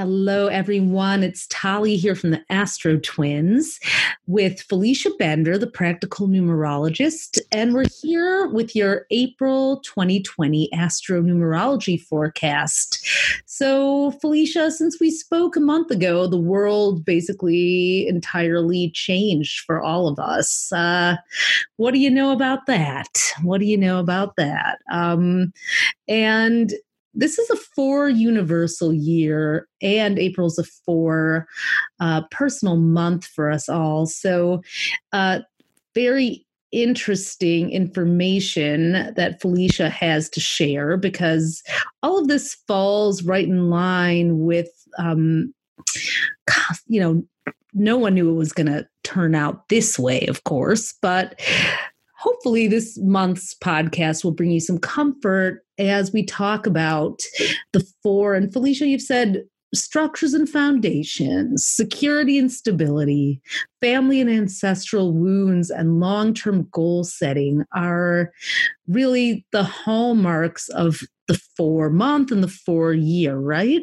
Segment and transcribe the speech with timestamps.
[0.00, 1.22] Hello, everyone.
[1.22, 3.78] It's Tali here from the Astro Twins
[4.26, 7.38] with Felicia Bender, the practical numerologist.
[7.52, 13.06] And we're here with your April 2020 astro numerology forecast.
[13.44, 20.08] So, Felicia, since we spoke a month ago, the world basically entirely changed for all
[20.08, 20.72] of us.
[20.72, 21.16] Uh,
[21.76, 23.34] what do you know about that?
[23.42, 24.78] What do you know about that?
[24.90, 25.52] Um,
[26.08, 26.72] and
[27.14, 31.46] this is a four universal year, and April's a four
[31.98, 34.06] uh, personal month for us all.
[34.06, 34.62] So,
[35.12, 35.40] uh,
[35.94, 41.62] very interesting information that Felicia has to share because
[42.02, 45.52] all of this falls right in line with, um,
[46.86, 47.24] you know,
[47.72, 51.40] no one knew it was going to turn out this way, of course, but
[52.20, 57.22] hopefully this month's podcast will bring you some comfort as we talk about
[57.72, 58.34] the four.
[58.34, 59.42] And Felicia, you've said
[59.74, 63.40] structures and foundations, security and stability,
[63.80, 68.32] family and ancestral wounds, and long term goal setting are
[68.86, 73.82] really the hallmarks of the four month and the four year, right?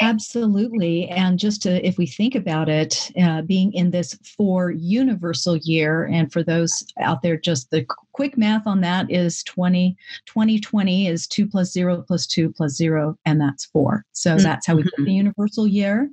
[0.00, 1.08] Absolutely.
[1.08, 6.04] And just to, if we think about it, uh, being in this four universal year,
[6.04, 9.96] and for those out there, just the quick math on that is 20,
[10.26, 14.04] 2020 is two plus zero plus two plus zero, and that's four.
[14.12, 14.42] So mm-hmm.
[14.42, 16.10] that's how we get the universal year.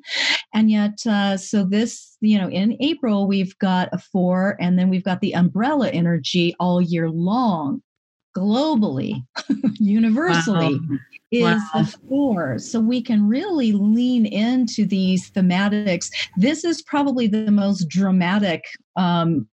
[0.53, 4.89] And yet, uh, so this, you know, in April, we've got a four, and then
[4.89, 7.81] we've got the umbrella energy all year long
[8.35, 9.23] globally,
[9.79, 10.97] universally, wow.
[11.31, 11.69] is wow.
[11.75, 12.59] the four.
[12.59, 16.09] So we can really lean into these thematics.
[16.37, 18.63] This is probably the most dramatic
[18.95, 19.47] um,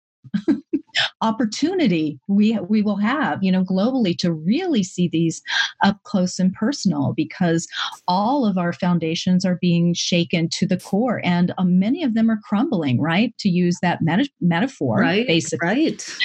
[1.22, 5.42] opportunity we we will have you know globally to really see these
[5.84, 7.68] up close and personal because
[8.08, 12.30] all of our foundations are being shaken to the core and uh, many of them
[12.30, 16.18] are crumbling right to use that meta- metaphor right basically right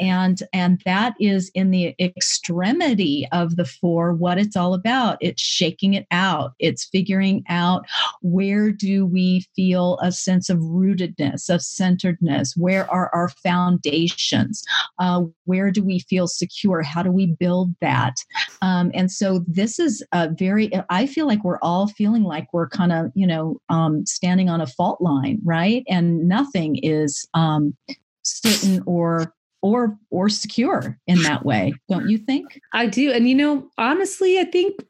[0.00, 5.18] and and that is in the extremity of the four what it's all about.
[5.20, 6.52] It's shaking it out.
[6.58, 7.86] It's figuring out
[8.22, 12.56] where do we feel a sense of rootedness of centeredness?
[12.56, 14.64] Where are our foundations?
[14.98, 16.82] Uh, where do we feel secure?
[16.82, 18.16] How do we build that?
[18.62, 22.68] Um, and so this is a very i feel like we're all feeling like we're
[22.68, 25.84] kind of you know um, standing on a fault line right?
[25.88, 27.76] And nothing is um,
[28.22, 32.60] certain or or or secure in that way don't you think?
[32.72, 34.84] I do and you know honestly i think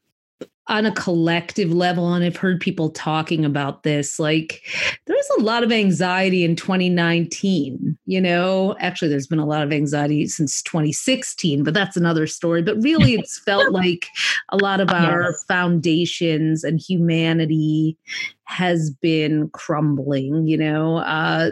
[0.67, 4.63] on a collective level and i've heard people talking about this like
[5.07, 8.75] there's a lot of anxiety in 2019 you know?
[8.81, 12.61] Actually there's been a lot of anxiety since 2016 but that's another story.
[12.61, 14.09] But really it's felt like
[14.49, 15.45] a lot of our yes.
[15.47, 17.97] foundations and humanity
[18.45, 20.99] has been crumbling you know?
[20.99, 21.51] Uh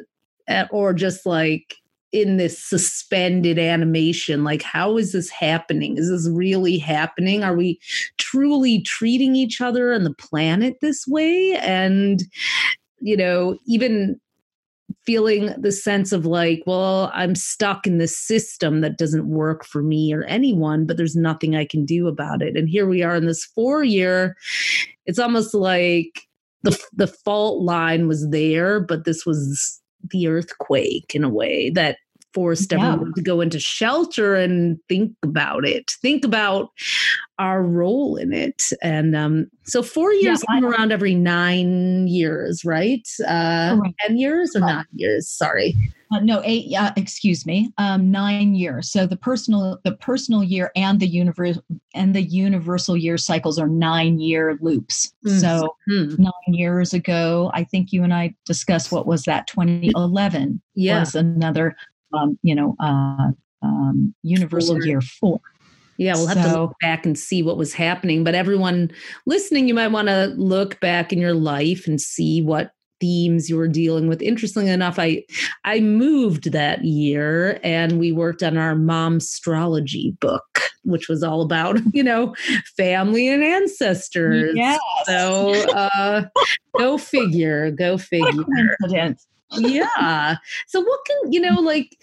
[0.71, 1.77] or just like
[2.13, 5.99] in this suspended animation like how is this happening?
[5.99, 7.45] Is this really happening?
[7.45, 7.79] Are we
[8.17, 11.55] truly treating each other and the planet this way?
[11.57, 12.25] And
[13.01, 14.21] you know even
[15.05, 19.83] feeling the sense of like well i'm stuck in this system that doesn't work for
[19.83, 22.57] me or anyone but there's nothing i can do about it.
[22.57, 24.37] And here we are in this four year
[25.07, 26.23] it's almost like
[26.63, 29.81] the the fault line was there but this was
[30.11, 31.99] the earthquake in a way that
[32.35, 32.93] forced yeah.
[32.93, 36.71] everyone to go into shelter and think about it think about
[37.39, 42.65] our role in it and um, so four years yeah, come around every nine years
[42.65, 45.75] right uh, 10 years or nine years sorry
[46.13, 50.71] uh, no eight uh, excuse me um, nine years so the personal the personal year
[50.75, 51.63] and the universal
[51.95, 55.39] and the universal year cycles are nine year loops mm-hmm.
[55.39, 56.23] so mm-hmm.
[56.23, 61.01] nine years ago i think you and i discussed what was that 2011 yeah.
[61.01, 61.77] was another
[62.13, 63.31] um, you know uh,
[63.63, 64.87] um, universal four.
[64.87, 65.41] year four
[65.99, 68.23] yeah, we'll have so, to look back and see what was happening.
[68.23, 68.93] But everyone
[69.27, 72.71] listening, you might want to look back in your life and see what
[73.01, 74.23] themes you were dealing with.
[74.23, 75.25] Interestingly enough, I
[75.65, 81.43] I moved that year and we worked on our mom astrology book, which was all
[81.43, 82.35] about, you know,
[82.77, 84.55] family and ancestors.
[84.55, 84.79] Yes.
[85.07, 86.27] So uh
[86.79, 88.45] go figure, go figure.
[89.53, 90.37] Yeah.
[90.67, 91.97] So what can, you know, like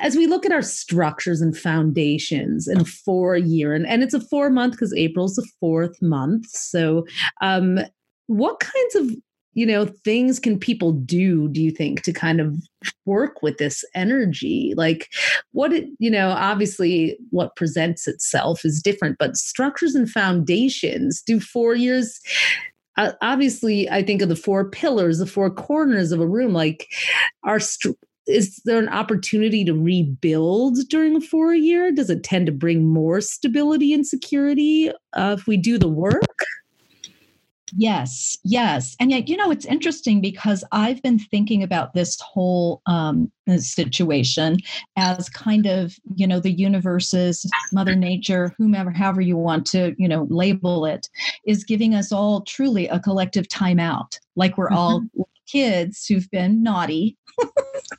[0.00, 4.14] as we look at our structures and foundations in a four year and, and it's
[4.14, 7.06] a four month because april's the fourth month so
[7.40, 7.78] um
[8.26, 9.10] what kinds of
[9.54, 12.56] you know things can people do do you think to kind of
[13.04, 15.08] work with this energy like
[15.52, 21.40] what it you know obviously what presents itself is different but structures and foundations do
[21.40, 22.20] four years
[22.96, 26.92] obviously i think of the four pillars the four corners of a room like
[27.44, 27.60] our
[28.26, 31.90] is there an opportunity to rebuild during a four year?
[31.90, 36.22] Does it tend to bring more stability and security uh, if we do the work
[37.76, 38.96] Yes, yes.
[38.98, 44.58] And yet, you know, it's interesting because I've been thinking about this whole um, situation
[44.96, 50.08] as kind of, you know, the universe's Mother Nature, whomever, however you want to, you
[50.08, 51.08] know, label it,
[51.46, 54.18] is giving us all truly a collective timeout.
[54.36, 54.76] Like we're mm-hmm.
[54.76, 57.16] all kids who've been naughty.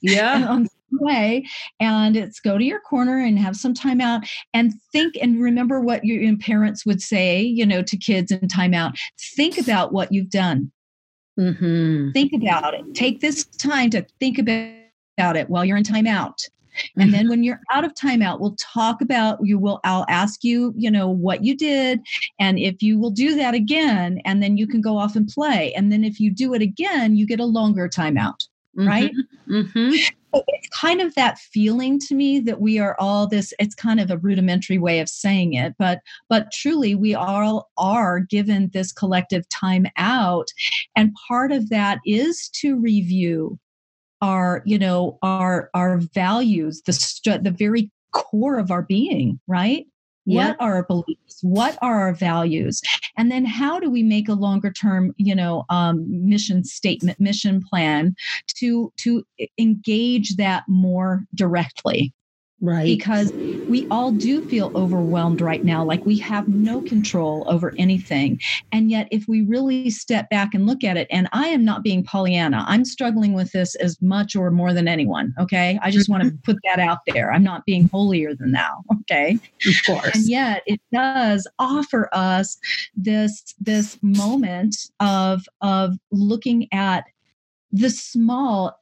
[0.01, 0.63] yeah.
[0.93, 1.45] way
[1.79, 4.23] and it's go to your corner and have some time out
[4.53, 8.93] and think and remember what your parents would say you know to kids in timeout
[9.35, 10.71] think about what you've done.
[11.39, 12.11] Mm-hmm.
[12.11, 12.93] think about it.
[12.93, 14.75] Take this time to think about
[15.17, 16.49] it while you're in timeout
[16.95, 17.11] and mm-hmm.
[17.11, 20.89] then when you're out of timeout we'll talk about you will i'll ask you you
[20.89, 21.99] know what you did
[22.39, 25.73] and if you will do that again and then you can go off and play.
[25.73, 28.87] And then if you do it again you get a longer timeout mm-hmm.
[28.87, 29.11] right
[29.47, 29.93] mm-hmm
[30.33, 34.09] it's kind of that feeling to me that we are all this it's kind of
[34.09, 39.47] a rudimentary way of saying it but but truly we all are given this collective
[39.49, 40.47] time out
[40.95, 43.59] and part of that is to review
[44.21, 49.85] our you know our our values the the very core of our being right
[50.25, 50.49] yeah.
[50.49, 51.39] what are our beliefs?
[51.41, 52.81] What are our values?
[53.17, 57.61] And then how do we make a longer term you know um, mission statement mission
[57.61, 58.15] plan
[58.55, 59.23] to to
[59.57, 62.13] engage that more directly
[62.63, 62.85] Right.
[62.85, 68.39] Because we all do feel overwhelmed right now, like we have no control over anything.
[68.71, 71.81] And yet, if we really step back and look at it, and I am not
[71.81, 75.33] being Pollyanna, I'm struggling with this as much or more than anyone.
[75.39, 75.79] Okay.
[75.81, 76.37] I just want to mm-hmm.
[76.43, 77.33] put that out there.
[77.33, 78.83] I'm not being holier than thou.
[79.01, 79.39] Okay.
[79.67, 80.15] Of course.
[80.15, 82.57] And yet, it does offer us
[82.95, 87.05] this, this moment of, of looking at
[87.71, 88.80] the small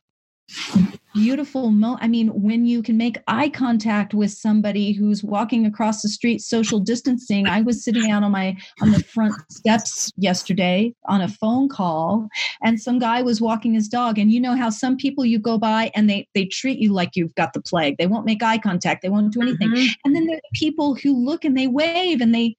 [1.13, 6.01] beautiful mo i mean when you can make eye contact with somebody who's walking across
[6.01, 10.93] the street social distancing i was sitting out on my on the front steps yesterday
[11.07, 12.27] on a phone call
[12.63, 15.57] and some guy was walking his dog and you know how some people you go
[15.57, 17.97] by and they they treat you like you've got the plague.
[17.97, 19.01] They won't make eye contact.
[19.01, 19.69] They won't do anything.
[19.69, 19.87] Mm-hmm.
[20.05, 22.55] and then there are people who look and they wave and they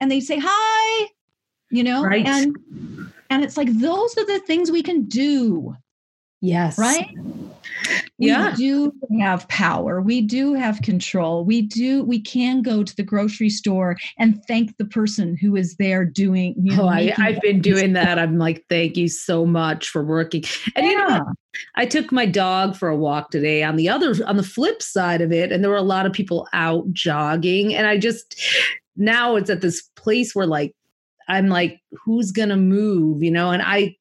[0.00, 1.08] and they say hi
[1.70, 2.04] you know?
[2.04, 2.26] Right.
[2.26, 2.54] and
[3.30, 5.74] and it's like those are the things we can do
[6.42, 6.76] Yes.
[6.76, 7.08] Right?
[8.18, 8.50] Yeah.
[8.50, 10.00] We do have power.
[10.00, 11.44] We do have control.
[11.44, 15.76] We do, we can go to the grocery store and thank the person who is
[15.76, 16.56] there doing.
[16.60, 18.18] You know, oh, I, have been doing that.
[18.18, 20.42] I'm like, thank you so much for working.
[20.74, 20.90] And yeah.
[20.90, 21.24] you know?
[21.76, 25.20] I took my dog for a walk today on the other, on the flip side
[25.20, 25.52] of it.
[25.52, 27.72] And there were a lot of people out jogging.
[27.72, 28.40] And I just,
[28.96, 30.74] now it's at this place where like,
[31.28, 33.52] I'm like, who's going to move, you know?
[33.52, 33.96] And I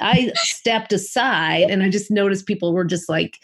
[0.00, 3.38] I stepped aside and I just noticed people were just like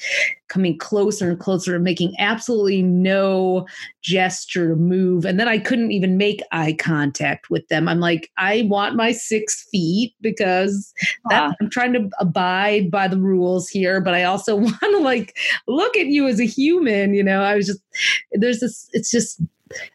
[0.48, 3.66] coming closer and closer and making absolutely no
[4.02, 5.24] gesture to move.
[5.24, 7.88] And then I couldn't even make eye contact with them.
[7.88, 10.92] I'm like, I want my six feet because
[11.30, 15.36] that, I'm trying to abide by the rules here, but I also want to like
[15.66, 17.14] look at you as a human.
[17.14, 17.80] You know, I was just,
[18.32, 19.40] there's this, it's just,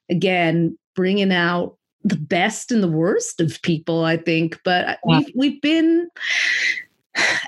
[0.09, 4.59] again, bringing out the best and the worst of people, I think.
[4.63, 5.19] But yeah.
[5.19, 6.09] we've we've been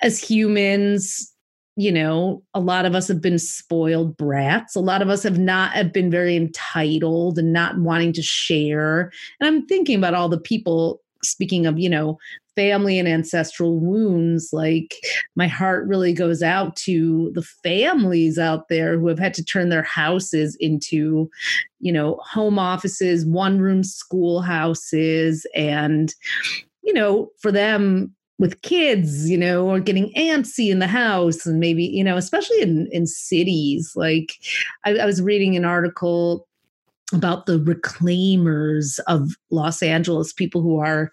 [0.01, 1.34] as humans,
[1.75, 4.75] you know, a lot of us have been spoiled brats.
[4.75, 9.12] A lot of us have not have been very entitled and not wanting to share.
[9.39, 12.18] And I'm thinking about all the people speaking of, you know,
[12.55, 14.95] family and ancestral wounds, like
[15.35, 19.69] my heart really goes out to the families out there who have had to turn
[19.69, 21.29] their houses into,
[21.79, 25.45] you know, home offices, one room schoolhouses.
[25.55, 26.13] And,
[26.81, 31.59] you know, for them, with kids, you know, or getting antsy in the house, and
[31.59, 33.93] maybe, you know, especially in, in cities.
[33.95, 34.33] Like,
[34.83, 36.45] I, I was reading an article
[37.13, 41.12] about the reclaimers of Los Angeles, people who are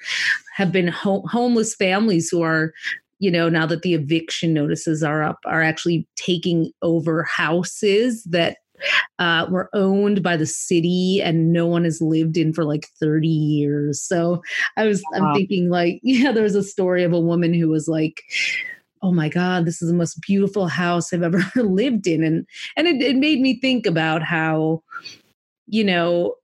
[0.54, 2.72] have been ho- homeless families who are
[3.18, 8.58] you know now that the eviction notices are up are actually taking over houses that
[9.20, 13.28] uh, were owned by the city and no one has lived in for like 30
[13.28, 14.42] years so
[14.76, 15.28] i was wow.
[15.28, 18.22] i'm thinking like yeah there was a story of a woman who was like
[19.02, 22.44] oh my god this is the most beautiful house i've ever lived in and
[22.76, 24.82] and it, it made me think about how
[25.66, 26.34] you know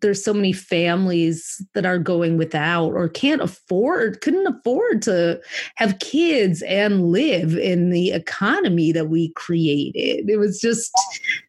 [0.00, 5.40] there's so many families that are going without or can't afford couldn't afford to
[5.76, 10.92] have kids and live in the economy that we created it was just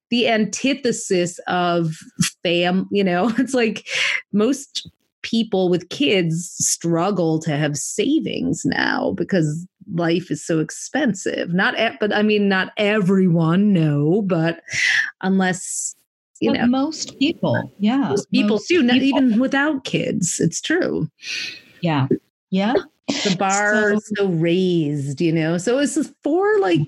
[0.10, 1.98] the antithesis of
[2.44, 3.88] fam you know it's like
[4.32, 4.90] most
[5.24, 11.54] people with kids struggle to have savings now because life is so expensive.
[11.54, 14.62] Not, but I mean, not everyone, no, but
[15.22, 15.96] unless
[16.44, 18.96] you but know, most people, yeah, most people most do, people.
[18.96, 20.40] not even without kids.
[20.40, 21.10] It's true.
[21.82, 22.08] Yeah,
[22.50, 22.74] yeah.
[23.08, 25.58] The bar so, so raised, you know.
[25.58, 26.82] So it's for like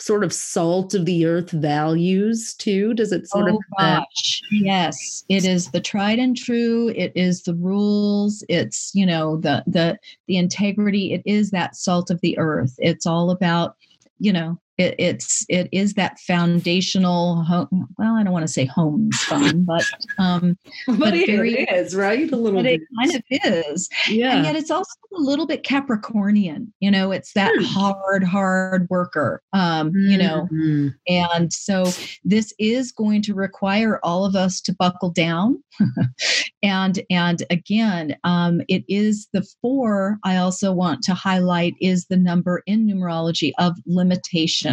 [0.00, 2.94] sort of salt of the earth values too?
[2.94, 3.62] Does it sort oh, of?
[3.78, 4.42] Gosh.
[4.50, 6.88] Yes, it is the tried and true.
[6.96, 8.44] It is the rules.
[8.48, 11.12] It's you know the the the integrity.
[11.12, 12.74] It is that salt of the earth.
[12.78, 13.76] It's all about
[14.18, 18.64] you know it, it's it is that foundational home, well i don't want to say
[18.64, 19.84] home fun but
[20.18, 20.56] um
[20.86, 22.80] but, but it very, is right a little but bit.
[22.80, 27.12] it kind of is yeah and yet it's also a little bit capricornian you know
[27.12, 27.64] it's that mm.
[27.64, 30.10] hard hard worker um mm-hmm.
[30.10, 30.88] you know mm-hmm.
[31.08, 31.84] and so
[32.24, 35.62] this is going to require all of us to buckle down
[36.62, 42.16] and and again um it is the four i also want to highlight is the
[42.16, 44.69] number in numerology of limitation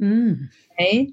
[0.00, 0.48] Mm.
[0.72, 1.12] Okay.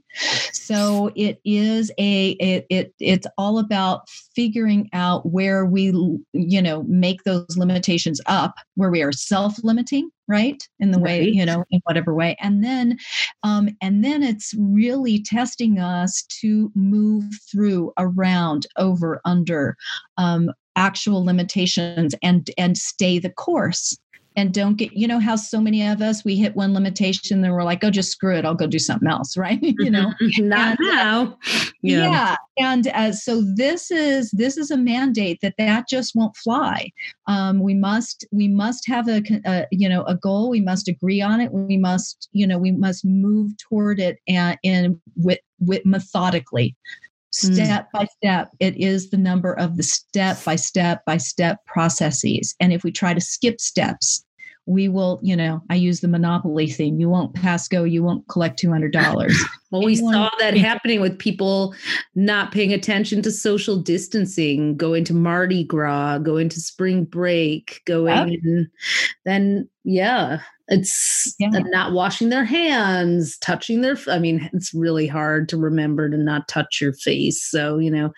[0.53, 5.85] So it is a it, it it's all about figuring out where we
[6.33, 10.67] you know make those limitations up, where we are self-limiting, right?
[10.79, 11.21] In the right.
[11.21, 12.35] way, you know, in whatever way.
[12.39, 12.97] And then
[13.43, 19.77] um and then it's really testing us to move through around over under
[20.17, 23.97] um actual limitations and and stay the course
[24.35, 27.51] and don't get you know how so many of us we hit one limitation then
[27.51, 29.59] we're like oh just screw it i'll go do something else right?
[29.81, 30.13] You know?
[30.37, 31.37] Not and, uh, now.
[31.81, 32.11] Yeah.
[32.11, 32.35] yeah.
[32.57, 36.91] And uh, so this is this is a mandate that that just won't fly.
[37.27, 40.49] Um, we must we must have a, a, you know a goal.
[40.49, 41.51] We must agree on it.
[41.51, 46.75] We must you know we must move toward it and in with with methodically.
[47.31, 47.99] Step mm.
[47.99, 52.73] by step it is the number of the step by step by step processes and
[52.73, 54.23] if we try to skip steps
[54.67, 56.99] we will, you know, I use the monopoly theme.
[56.99, 59.33] You won't pass go, you won't collect $200.
[59.71, 61.73] well, we saw that happening with people
[62.15, 68.31] not paying attention to social distancing, going to Mardi Gras, going to spring break, going,
[68.31, 68.67] yep.
[69.25, 70.39] then, yeah,
[70.71, 71.49] it's yeah.
[71.49, 76.47] not washing their hands touching their i mean it's really hard to remember to not
[76.47, 78.11] touch your face so you know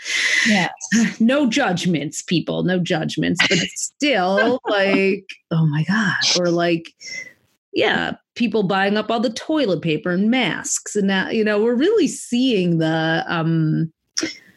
[0.47, 0.69] yeah
[1.19, 6.93] no judgments people no judgments but still like oh my god or like
[7.73, 11.75] yeah people buying up all the toilet paper and masks and now you know we're
[11.75, 13.91] really seeing the um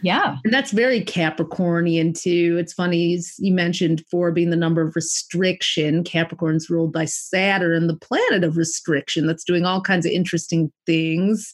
[0.06, 0.36] yeah.
[0.44, 2.56] And that's very Capricornian too.
[2.60, 6.04] It's funny, you mentioned four being the number of restriction.
[6.04, 11.52] Capricorn's ruled by Saturn, the planet of restriction that's doing all kinds of interesting things,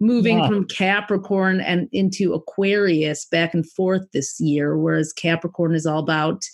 [0.00, 0.48] moving yeah.
[0.48, 6.44] from Capricorn and into Aquarius back and forth this year, whereas Capricorn is all about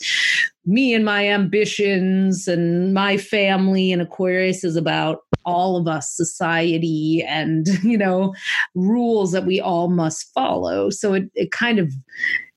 [0.66, 7.24] me and my ambitions and my family and aquarius is about all of us society
[7.26, 8.34] and you know
[8.74, 10.90] rules that we all must follow.
[10.90, 11.92] So it, it kind of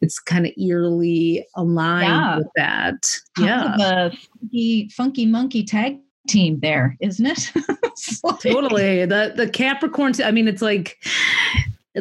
[0.02, 2.38] it's kind of eerily aligned yeah.
[2.38, 3.20] with that.
[3.40, 3.76] Yeah.
[3.78, 7.52] the funky, funky monkey tag team there isn't it?
[8.24, 9.06] Like, totally.
[9.06, 10.98] The the capricorn i mean it's like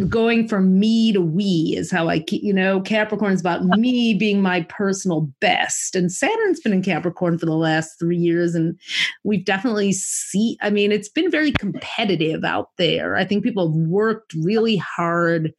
[0.09, 4.15] going from me to we is how I keep, you know, Capricorn is about me
[4.15, 5.95] being my personal best.
[5.95, 8.55] And Saturn's been in Capricorn for the last three years.
[8.55, 8.79] And
[9.25, 13.17] we've definitely see, I mean, it's been very competitive out there.
[13.17, 15.53] I think people have worked really hard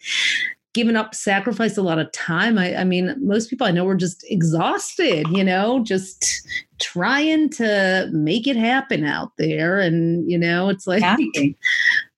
[0.73, 2.57] given up, sacrificed a lot of time.
[2.57, 6.47] I, I, mean, most people I know were just exhausted, you know, just
[6.81, 9.79] trying to make it happen out there.
[9.79, 11.03] And, you know, it's like,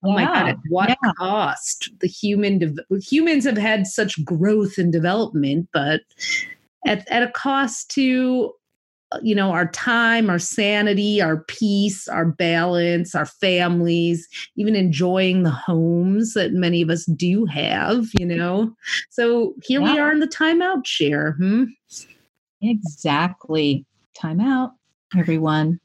[0.06, 1.12] oh my god at what yeah.
[1.18, 6.02] cost the human de- humans have had such growth and development but
[6.86, 8.52] at, at a cost to
[9.12, 15.44] uh, you know our time our sanity our peace our balance our families even enjoying
[15.44, 18.74] the homes that many of us do have you know
[19.10, 19.94] so here yeah.
[19.94, 21.66] we are in the timeout share hmm?
[22.62, 23.86] exactly
[24.18, 24.72] timeout
[25.18, 25.80] everyone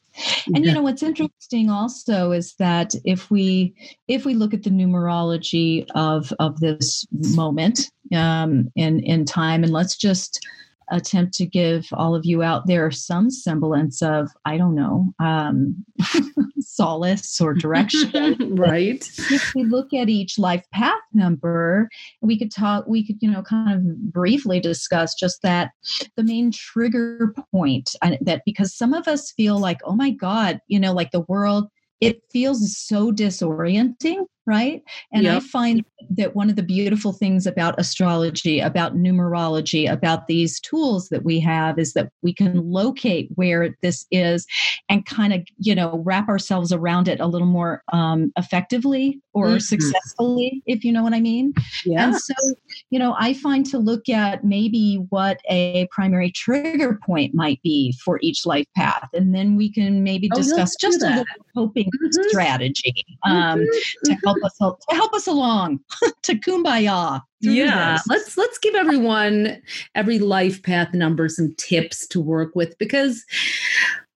[0.55, 3.75] and you know what's interesting also is that if we
[4.09, 9.73] if we look at the numerology of of this moment um, in in time, and
[9.73, 10.45] let's just
[10.91, 15.85] attempt to give all of you out there some semblance of i don't know um,
[16.61, 18.37] solace or direction.
[18.61, 19.09] Right.
[19.31, 21.89] If we look at each life path number
[22.21, 25.71] we could talk we could you know kind of briefly discuss just that
[26.17, 30.79] the main trigger point that because some of us feel like oh my god you
[30.79, 31.69] know like the world
[32.01, 34.83] it feels so disorienting right?
[35.13, 35.37] And yep.
[35.37, 35.85] I find
[36.17, 41.39] that one of the beautiful things about astrology, about numerology, about these tools that we
[41.39, 44.45] have is that we can locate where this is
[44.89, 49.47] and kind of, you know, wrap ourselves around it a little more um, effectively or
[49.47, 49.59] mm-hmm.
[49.59, 51.55] successfully, if you know what I mean.
[51.85, 52.09] Yeah.
[52.09, 52.35] And so,
[52.91, 57.93] you know, I find to look at maybe what a primary trigger point might be
[58.05, 59.09] for each life path.
[59.15, 62.29] And then we can maybe oh, discuss just a little coping mm-hmm.
[62.29, 64.11] strategy um, mm-hmm.
[64.11, 65.81] to help us to help us along
[66.23, 67.23] to kumbaya.
[67.41, 68.07] Yeah, this.
[68.09, 69.63] let's let's give everyone
[69.95, 73.25] every life path number some tips to work with because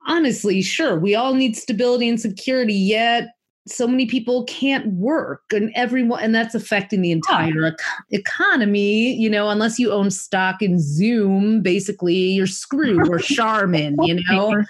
[0.06, 3.28] honestly, sure, we all need stability and security, yet
[3.66, 7.80] so many people can't work and everyone and that's affecting the entire ec-
[8.10, 13.08] economy you know unless you own stock in zoom basically you're screwed.
[13.08, 14.64] Or charmin you know?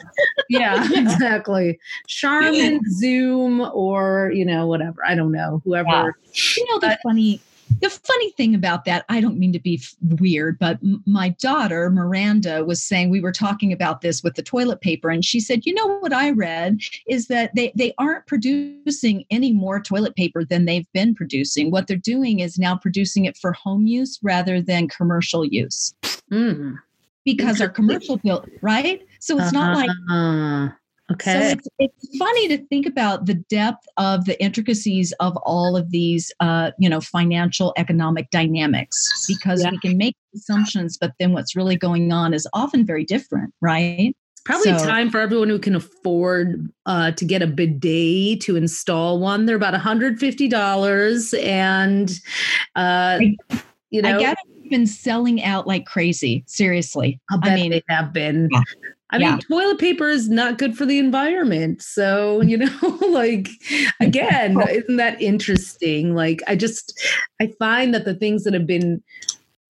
[0.49, 1.79] Yeah, yeah, exactly.
[2.07, 5.05] Charmin zoom or you know whatever.
[5.07, 5.89] I don't know whoever.
[5.89, 6.11] Yeah.
[6.57, 7.41] you know the but, funny
[7.81, 9.83] the funny thing about that, I don't mean to be
[10.19, 14.81] weird, but my daughter, Miranda, was saying we were talking about this with the toilet
[14.81, 19.25] paper, and she said, You know what I read is that they, they aren't producing
[19.31, 21.71] any more toilet paper than they've been producing.
[21.71, 25.95] What they're doing is now producing it for home use rather than commercial use.
[26.31, 26.79] Mm.
[27.25, 29.03] Because our commercial bill, right?
[29.19, 29.67] So it's uh-huh.
[29.67, 30.69] not like uh-huh.
[31.13, 31.33] Okay.
[31.33, 35.91] So it's, it's, funny to think about the depth of the intricacies of all of
[35.91, 38.97] these, uh, you know, financial economic dynamics,
[39.29, 39.71] because yeah.
[39.71, 44.17] we can make assumptions, but then what's really going on is often very different, right?
[44.45, 49.19] Probably so, time for everyone who can afford uh, to get a bidet to install
[49.19, 49.47] one.
[49.47, 52.21] They're about $150, and
[52.77, 53.19] uh,
[53.91, 54.37] you know, I get
[54.71, 56.45] been selling out like crazy.
[56.47, 58.49] Seriously, I mean, they have been.
[58.51, 58.61] Yeah.
[59.15, 59.31] I yeah.
[59.31, 61.81] mean, toilet paper is not good for the environment.
[61.83, 63.49] So, you know, like,
[64.01, 66.17] again, isn't that interesting?
[66.17, 67.01] Like, I just,
[67.41, 69.01] I find that the things that have been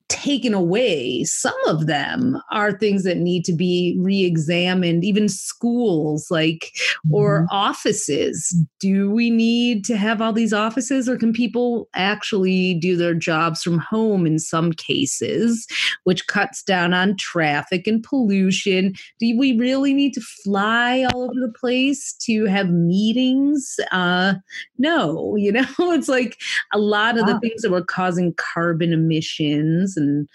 [0.08, 1.24] taken away.
[1.24, 7.14] Some of them are things that need to be re-examined, even schools, like mm-hmm.
[7.14, 8.54] or offices.
[8.80, 13.62] Do we need to have all these offices, or can people actually do their jobs
[13.62, 15.66] from home in some cases,
[16.04, 18.94] which cuts down on traffic and pollution?
[19.20, 23.76] Do we really need to fly all over the place to have meetings?
[23.90, 24.34] Uh,
[24.76, 26.38] no, you know, it's like
[26.72, 27.34] a lot of wow.
[27.34, 30.28] the things that were causing carbon emissions and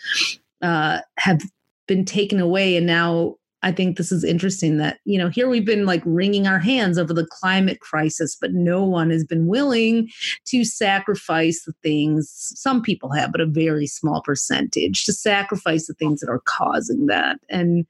[0.62, 1.42] uh, have
[1.88, 2.76] been taken away.
[2.76, 6.48] And now I think this is interesting that, you know, here we've been like wringing
[6.48, 10.10] our hands over the climate crisis, but no one has been willing
[10.46, 15.94] to sacrifice the things, some people have, but a very small percentage, to sacrifice the
[15.96, 17.40] things that are causing that.
[17.50, 17.86] And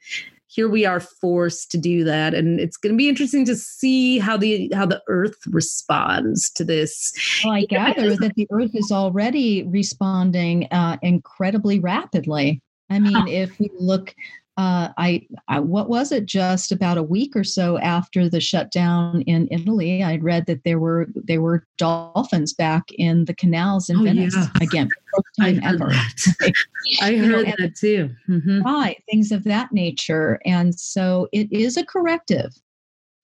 [0.49, 2.33] here we are forced to do that.
[2.33, 6.63] And it's going to be interesting to see how the how the earth responds to
[6.63, 7.13] this.
[7.43, 12.61] Well i gather that the earth is already responding uh, incredibly rapidly.
[12.89, 14.15] I mean if we look
[14.59, 16.25] uh, I, I, what was it?
[16.25, 20.79] Just about a week or so after the shutdown in Italy I'd read that there
[20.79, 24.35] were there were dolphins back in the canals in oh, Venice.
[24.35, 24.47] Yeah.
[24.59, 25.87] again first time I ever.
[25.87, 26.53] that.
[27.01, 28.13] I heard know, that too.
[28.27, 28.63] Mm-hmm.
[28.63, 30.41] right things of that nature.
[30.45, 32.53] And so it is a corrective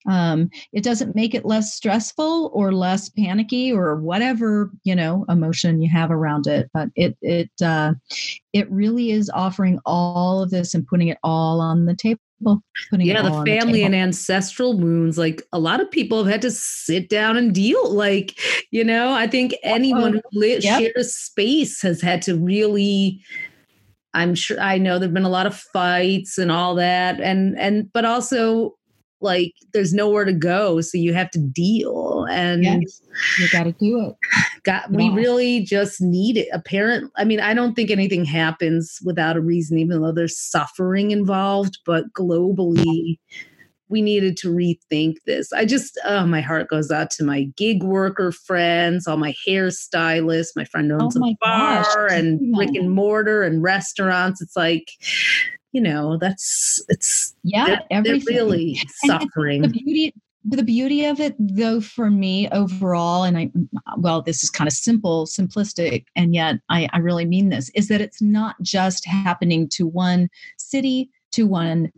[0.08, 5.82] um, it doesn't make it less stressful or less panicky or whatever you know emotion
[5.82, 7.94] you have around it but it it uh,
[8.54, 12.20] it really is offering all of this and putting it all on the table
[12.91, 16.52] yeah the family the and ancestral wounds like a lot of people have had to
[16.52, 18.38] sit down and deal like
[18.72, 20.80] you know i think anyone who li- yep.
[20.80, 23.22] shares space has had to really
[24.13, 27.91] i'm sure i know there've been a lot of fights and all that and and
[27.94, 28.76] but also
[29.21, 33.01] like there's nowhere to go so you have to deal and yes,
[33.39, 34.15] you got to do it.
[34.63, 39.38] Got we really just need it apparent i mean i don't think anything happens without
[39.38, 43.17] a reason even though there's suffering involved but globally
[43.88, 45.54] we needed to rethink this.
[45.54, 50.56] I just oh my heart goes out to my gig worker friends all my hairstylists
[50.56, 52.12] my friend oh owns oh a bar gosh.
[52.12, 54.91] and brick and mortar and restaurants it's like
[55.76, 58.36] you know that's it's yeah they're, everything.
[58.36, 59.62] they're really suffering.
[59.62, 60.14] the beauty
[60.46, 63.52] the beauty of it though for me overall and i
[63.98, 67.90] well this is kind of simple simplistic and yet I, I really mean this is
[67.90, 71.92] that it's not just happening to one city to one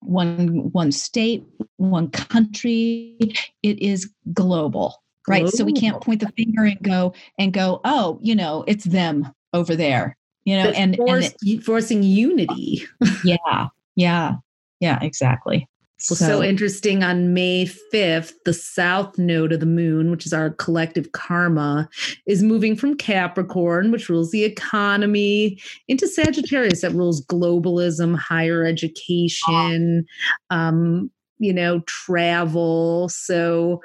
[0.00, 1.44] one one state
[1.76, 3.16] one country.
[3.62, 5.48] It is global right?
[5.48, 9.30] So we can't point the finger and go and go oh you know it's them
[9.52, 10.16] over there
[10.48, 12.82] you know, and, forced, and forcing unity.
[13.24, 14.34] yeah, yeah,
[14.80, 15.68] yeah, exactly.
[16.00, 17.02] So, so, interesting.
[17.02, 21.88] On May 5th, the south node of the moon, which is our collective karma,
[22.24, 30.06] is moving from Capricorn, which rules the economy, into Sagittarius, that rules globalism, higher education,
[30.50, 33.08] um, you know, travel.
[33.08, 33.82] So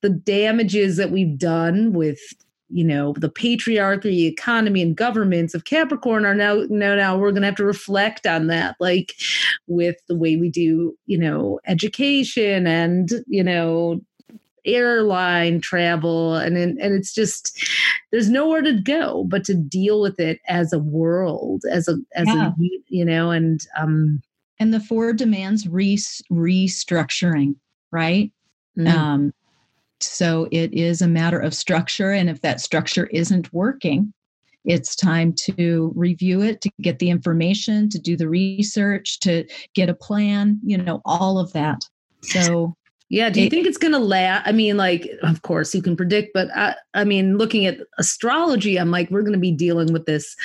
[0.00, 2.18] the damages that we've done with
[2.72, 7.42] you know the patriarchy economy and governments of capricorn are now now now we're going
[7.42, 9.14] to have to reflect on that like
[9.66, 14.00] with the way we do you know education and you know
[14.64, 17.68] airline travel and and it's just
[18.12, 22.28] there's nowhere to go but to deal with it as a world as a as
[22.28, 22.48] yeah.
[22.48, 22.52] a
[22.88, 24.22] you know and um
[24.60, 25.96] and the four demands re-
[26.30, 27.56] restructuring
[27.90, 28.30] right
[28.78, 28.96] mm-hmm.
[28.96, 29.32] um
[30.02, 32.12] so it is a matter of structure.
[32.12, 34.12] And if that structure isn't working,
[34.64, 39.88] it's time to review it, to get the information, to do the research, to get
[39.88, 41.84] a plan, you know, all of that.
[42.22, 42.76] So,
[43.08, 43.28] yeah.
[43.28, 44.46] Do you think it's going to last?
[44.46, 48.78] I mean, like, of course you can predict, but I, I mean, looking at astrology,
[48.78, 50.36] I'm like, we're going to be dealing with this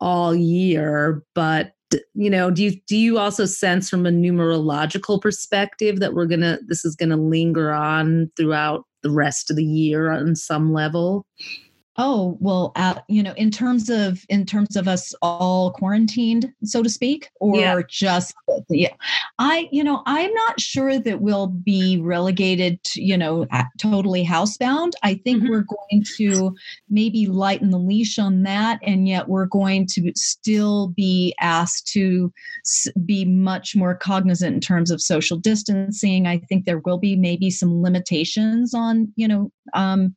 [0.00, 1.22] all year.
[1.34, 1.72] But
[2.14, 6.58] you know do you do you also sense from a numerological perspective that we're gonna
[6.66, 11.26] this is gonna linger on throughout the rest of the year on some level
[11.96, 16.82] Oh well, uh, you know, in terms of in terms of us all quarantined, so
[16.82, 17.80] to speak, or yeah.
[17.88, 18.34] just
[18.68, 18.94] yeah,
[19.38, 23.46] I you know I'm not sure that we'll be relegated, to, you know,
[23.78, 24.92] totally housebound.
[25.04, 25.50] I think mm-hmm.
[25.50, 26.56] we're going to
[26.90, 32.32] maybe lighten the leash on that, and yet we're going to still be asked to
[33.04, 36.26] be much more cognizant in terms of social distancing.
[36.26, 40.16] I think there will be maybe some limitations on you know um,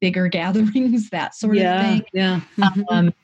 [0.00, 2.04] bigger gatherings, that sort yeah, of thing.
[2.12, 2.40] Yeah.
[2.58, 2.82] Mm-hmm.
[2.90, 3.14] Um,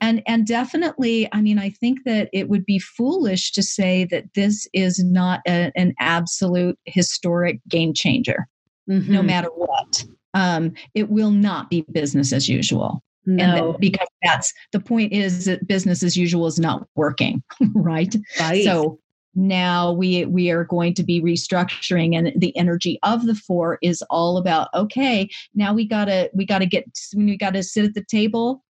[0.00, 4.34] and and definitely, I mean, I think that it would be foolish to say that
[4.34, 8.46] this is not a, an absolute historic game changer,
[8.88, 9.12] mm-hmm.
[9.12, 10.04] no matter what.
[10.34, 13.02] Um, it will not be business as usual.
[13.26, 13.70] No.
[13.70, 17.42] And because that's the point is that business as usual is not working,
[17.74, 18.14] right?
[18.38, 18.64] Right.
[18.64, 18.98] So
[19.34, 24.02] now we we are going to be restructuring and the energy of the four is
[24.10, 26.84] all about okay now we gotta we gotta get
[27.16, 28.62] we gotta sit at the table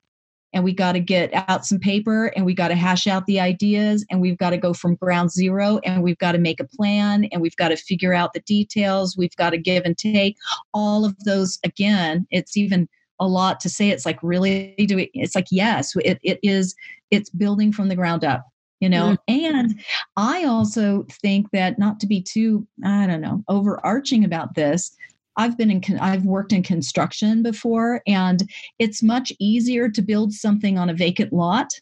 [0.53, 3.41] and we got to get out some paper and we got to hash out the
[3.41, 6.69] ideas and we've got to go from ground zero and we've got to make a
[6.69, 10.37] plan and we've got to figure out the details we've got to give and take.
[10.75, 13.91] All of those again it's even a lot to say.
[13.91, 16.75] It's like really do it it's like yes it, it is
[17.11, 18.52] it's building from the ground up
[18.83, 19.47] you know mm-hmm.
[19.47, 19.81] and
[20.17, 24.95] i also think that not to be too i don't know overarching about this
[25.35, 28.43] I've been in I've worked in construction before and
[28.79, 31.73] it's much easier to build something on a vacant lot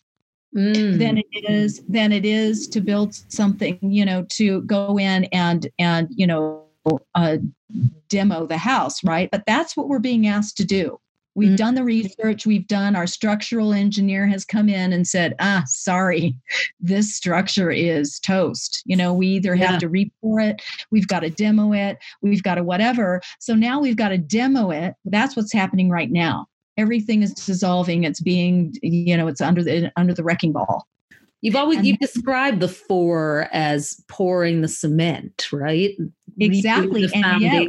[0.56, 0.98] mm.
[0.98, 5.68] than it is than it is to build something you know to go in and
[5.80, 6.64] and you know
[7.16, 7.38] uh,
[8.08, 10.98] demo the house right but that's what we're being asked to do
[11.34, 11.56] We've mm-hmm.
[11.56, 16.34] done the research, we've done, our structural engineer has come in and said, ah, sorry,
[16.80, 18.82] this structure is toast.
[18.84, 19.66] You know, we either yeah.
[19.66, 23.20] have to repour it, we've got to demo it, we've got to whatever.
[23.38, 24.94] So now we've got to demo it.
[25.04, 26.46] That's what's happening right now.
[26.76, 28.04] Everything is dissolving.
[28.04, 30.86] It's being, you know, it's under the under the wrecking ball.
[31.42, 35.96] You've always and, you've described the four as pouring the cement, right?
[36.38, 37.08] Exactly.
[37.14, 37.68] And yet,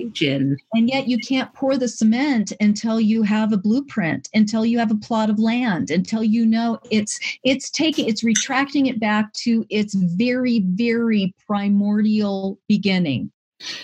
[0.74, 4.92] and yet you can't pour the cement until you have a blueprint, until you have
[4.92, 9.66] a plot of land, until you know it's it's taking it's retracting it back to
[9.70, 13.32] its very, very primordial beginning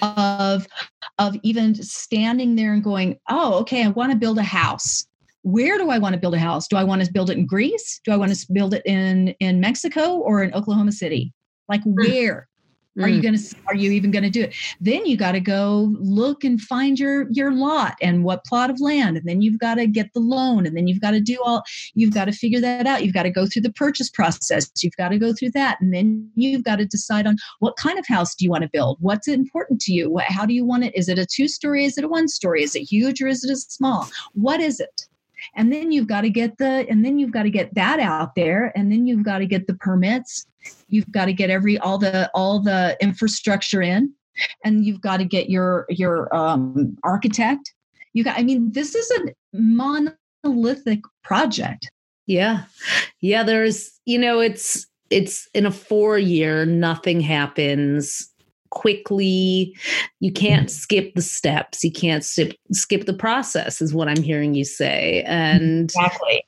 [0.02, 0.68] of
[1.20, 5.08] of even standing there and going, oh, okay, I want to build a house
[5.48, 6.68] where do I want to build a house?
[6.68, 8.02] Do I want to build it in Greece?
[8.04, 11.34] Do I want to build it in in Mexico or in Oklahoma City?
[11.70, 11.94] Like hmm.
[11.94, 12.47] where.
[13.02, 13.24] Are you mm.
[13.24, 14.56] going to are you even going to do it?
[14.80, 18.80] Then you got to go look and find your your lot and what plot of
[18.80, 21.38] land and then you've got to get the loan and then you've got to do
[21.44, 23.04] all you've got to figure that out.
[23.04, 24.70] You've got to go through the purchase process.
[24.82, 28.00] You've got to go through that and then you've got to decide on what kind
[28.00, 28.98] of house do you want to build?
[29.00, 30.10] What's important to you?
[30.10, 30.96] What, how do you want it?
[30.96, 31.86] Is it a two story?
[31.86, 32.64] Is it a one story?
[32.64, 34.08] Is it huge or is it a small?
[34.34, 35.08] What is it?
[35.56, 38.36] And then you've got to get the and then you've got to get that out
[38.36, 40.46] there and then you've got to get the permits.
[40.90, 44.14] You've got to get every all the all the infrastructure in
[44.64, 47.74] and you've got to get your your um, architect.
[48.14, 51.90] You got i mean this is a monolithic project.
[52.26, 52.64] Yeah.
[53.22, 58.30] Yeah there's you know it's it's in a four year nothing happens
[58.70, 59.76] quickly.
[60.20, 60.80] You can't mm-hmm.
[60.80, 61.84] skip the steps.
[61.84, 65.24] You can't skip skip the process, is what I'm hearing you say.
[65.26, 65.34] Mm-hmm.
[65.34, 66.44] And exactly.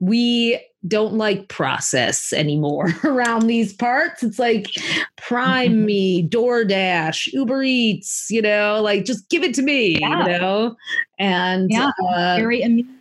[0.00, 4.22] we don't like process anymore around these parts.
[4.22, 4.68] It's like
[5.16, 5.84] prime mm-hmm.
[5.84, 10.22] me, DoorDash, Uber Eats, you know, like just give it to me, yeah.
[10.22, 10.76] you know?
[11.18, 12.96] And yeah, uh, very immediate.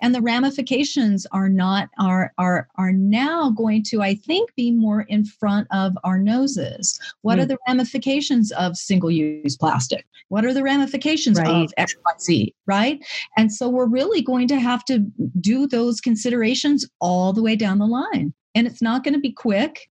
[0.00, 5.02] And the ramifications are not are are are now going to, I think, be more
[5.02, 6.98] in front of our noses.
[7.22, 7.42] What mm.
[7.42, 10.06] are the ramifications of single-use plastic?
[10.28, 11.64] What are the ramifications right.
[11.64, 12.52] of XYZ?
[12.66, 13.04] Right.
[13.36, 15.00] And so we're really going to have to
[15.40, 18.32] do those considerations all the way down the line.
[18.54, 19.88] And it's not going to be quick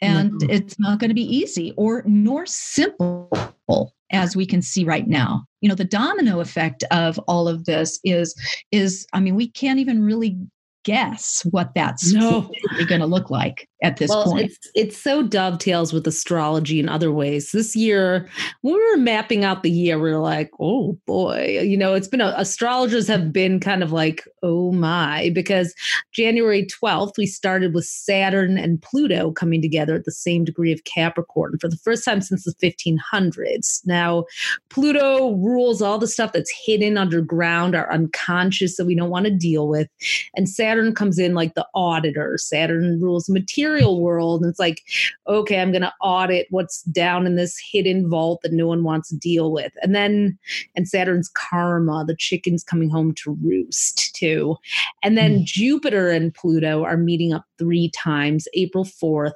[0.00, 0.50] and mm-hmm.
[0.50, 5.44] it's not going to be easy or nor simple as we can see right now
[5.60, 8.34] you know the domino effect of all of this is
[8.70, 10.38] is i mean we can't even really
[10.86, 12.48] guess what that's no.
[12.86, 14.46] going to look like at this well, point.
[14.46, 17.50] It's, it's so dovetails with astrology in other ways.
[17.50, 18.28] This year,
[18.62, 22.06] when we were mapping out the year, we were like, oh boy, you know, it's
[22.06, 25.74] been a, astrologers have been kind of like, oh my, because
[26.12, 30.84] January 12th, we started with Saturn and Pluto coming together at the same degree of
[30.84, 33.84] Capricorn for the first time since the 1500s.
[33.84, 34.24] Now,
[34.70, 39.32] Pluto rules all the stuff that's hidden underground, our unconscious that we don't want to
[39.32, 39.88] deal with.
[40.36, 42.36] And Saturn comes in like the auditor.
[42.38, 44.42] Saturn rules material material world.
[44.42, 44.82] And it's like,
[45.26, 49.08] okay, I'm going to audit what's down in this hidden vault that no one wants
[49.08, 49.72] to deal with.
[49.82, 50.38] And then,
[50.74, 54.56] and Saturn's karma, the chicken's coming home to roost too.
[55.02, 55.44] And then mm.
[55.44, 59.32] Jupiter and Pluto are meeting up three times April 4th,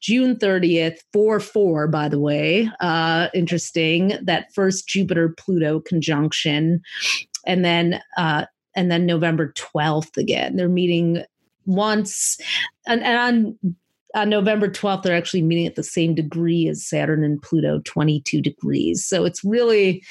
[0.00, 2.68] June 30th, 4 4, by the way.
[2.80, 4.18] Uh, interesting.
[4.22, 6.82] That first Jupiter Pluto conjunction.
[7.46, 10.56] And then, uh, and then November 12th again.
[10.56, 11.24] They're meeting
[11.66, 12.38] once,
[12.86, 13.76] and, and on
[14.14, 18.40] on November 12th, they're actually meeting at the same degree as Saturn and Pluto, 22
[18.40, 19.04] degrees.
[19.04, 20.04] So it's really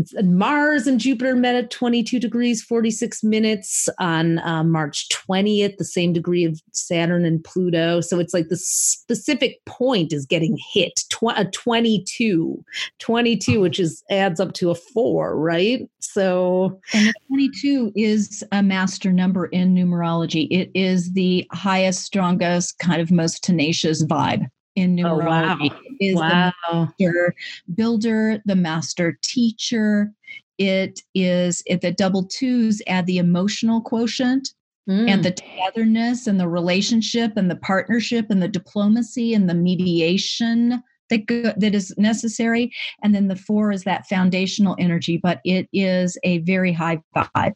[0.00, 5.84] it's Mars and Jupiter met at 22 degrees 46 minutes on uh, March 20th, the
[5.84, 8.00] same degree of Saturn and Pluto.
[8.00, 11.04] So it's like the specific point is getting hit.
[11.10, 12.64] Tw- a 22,
[12.98, 15.88] 22, which is adds up to a four, right?
[16.00, 20.48] So and 22 is a master number in numerology.
[20.50, 24.46] It is the highest, strongest, kind of most tenacious vibe
[24.80, 25.70] in numerology.
[25.70, 25.80] Oh, wow.
[26.00, 26.28] Is wow.
[26.28, 27.34] the master
[27.74, 30.10] builder, the master teacher.
[30.58, 34.48] It is if the double twos add the emotional quotient
[34.88, 35.08] mm.
[35.08, 40.82] and the togetherness and the relationship and the partnership and the diplomacy and the mediation
[41.10, 45.68] that go, that is necessary and then the four is that foundational energy but it
[45.72, 47.54] is a very high vibe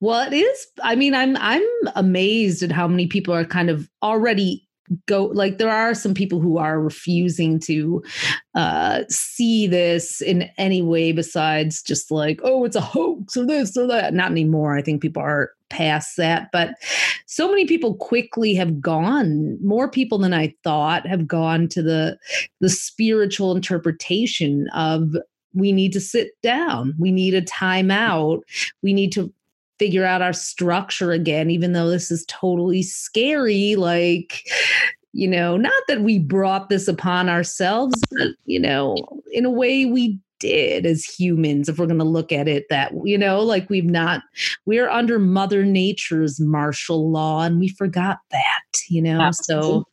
[0.00, 1.62] well it is i mean i'm i'm
[1.94, 4.66] amazed at how many people are kind of already
[5.06, 8.02] go like there are some people who are refusing to
[8.54, 13.76] uh see this in any way besides just like oh it's a hoax or this
[13.76, 14.14] or that.
[14.14, 14.76] Not anymore.
[14.76, 16.50] I think people are past that.
[16.52, 16.74] But
[17.26, 22.18] so many people quickly have gone more people than i thought have gone to the
[22.60, 25.14] the spiritual interpretation of
[25.54, 26.94] we need to sit down.
[26.98, 28.42] We need a timeout
[28.82, 29.32] we need to
[29.80, 33.76] figure out our structure again, even though this is totally scary.
[33.76, 34.46] Like,
[35.12, 38.94] you know, not that we brought this upon ourselves, but, you know,
[39.32, 42.92] in a way we did as humans if we're going to look at it that
[43.04, 44.22] you know like we've not
[44.64, 49.68] we're under mother nature's martial law and we forgot that you know Absolutely.
[49.68, 49.86] so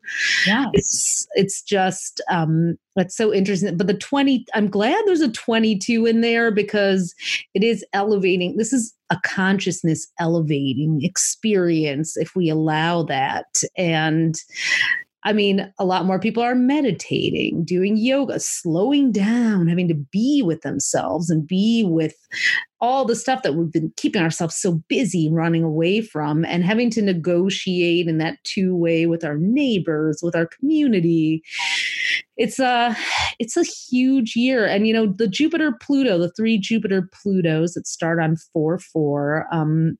[0.45, 5.29] yeah it's it's just um that's so interesting but the 20 i'm glad there's a
[5.29, 7.13] 22 in there because
[7.53, 13.61] it is elevating this is a consciousness elevating experience if we allow that.
[13.77, 14.35] And
[15.27, 20.41] I mean, a lot more people are meditating, doing yoga, slowing down, having to be
[20.41, 22.15] with themselves and be with
[22.79, 26.89] all the stuff that we've been keeping ourselves so busy running away from and having
[26.91, 31.43] to negotiate in that two way with our neighbors, with our community.
[32.37, 32.95] It's a
[33.37, 34.65] it's a huge year.
[34.65, 39.45] And you know, the Jupiter Pluto, the three Jupiter Plutos that start on 4 4
[39.51, 39.97] um,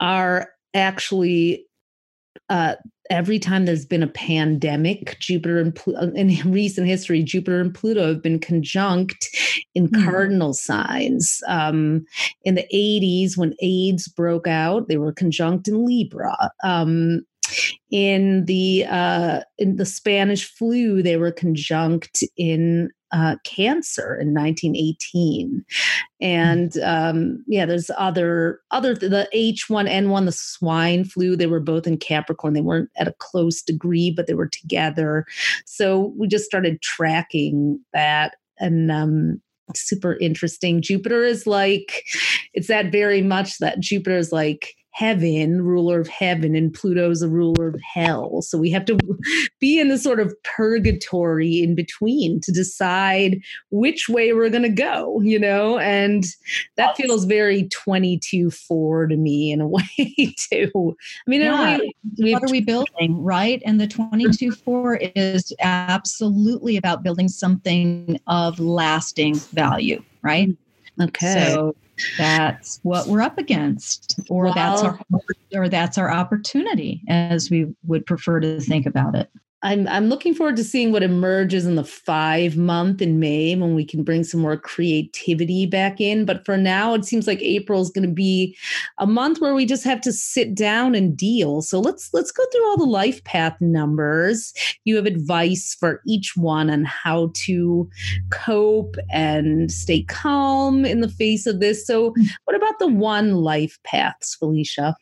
[0.00, 1.66] are actually
[2.48, 2.74] uh,
[3.12, 8.08] every time there's been a pandemic, Jupiter and Pluto, in recent history, Jupiter and Pluto
[8.08, 9.28] have been conjunct
[9.74, 10.04] in mm.
[10.04, 11.40] cardinal signs.
[11.46, 12.06] Um,
[12.44, 16.50] in the 80s, when AIDS broke out, they were conjunct in Libra.
[16.64, 17.22] Um,
[17.90, 25.64] in the uh, in the Spanish flu, they were conjunct in uh, cancer in 1918
[26.20, 31.98] and um, yeah there's other other the h1n1 the swine flu they were both in
[31.98, 32.54] capricorn.
[32.54, 35.26] They weren't at a close degree but they were together.
[35.66, 39.40] So we just started tracking that and um,
[39.74, 40.82] super interesting.
[40.82, 42.04] Jupiter is like,
[42.54, 47.28] it's that very much that Jupiter is like heaven, ruler of heaven, and Pluto's a
[47.28, 48.42] ruler of hell.
[48.42, 48.98] So we have to
[49.60, 54.68] be in this sort of purgatory in between to decide which way we're going to
[54.68, 55.78] go, you know?
[55.78, 56.24] And
[56.76, 60.96] that feels very 22 4 to me in a way, too.
[61.26, 61.78] I mean, yeah.
[61.78, 61.92] way,
[62.32, 63.62] what are we building, right?
[63.64, 70.48] And the 22 4 is absolutely about building something of lasting value, right?
[70.48, 70.56] Mm.
[71.00, 71.52] Okay.
[71.54, 71.74] So
[72.16, 74.98] that's what we're up against or that's our
[75.54, 79.30] or that's our opportunity as we would prefer to think about it
[79.62, 83.74] I'm I'm looking forward to seeing what emerges in the five month in May when
[83.74, 86.24] we can bring some more creativity back in.
[86.24, 88.56] But for now, it seems like April is going to be
[88.98, 91.62] a month where we just have to sit down and deal.
[91.62, 94.52] So let's let's go through all the life path numbers.
[94.84, 97.88] You have advice for each one on how to
[98.30, 101.86] cope and stay calm in the face of this.
[101.86, 102.26] So mm.
[102.44, 104.96] what about the one life paths, Felicia?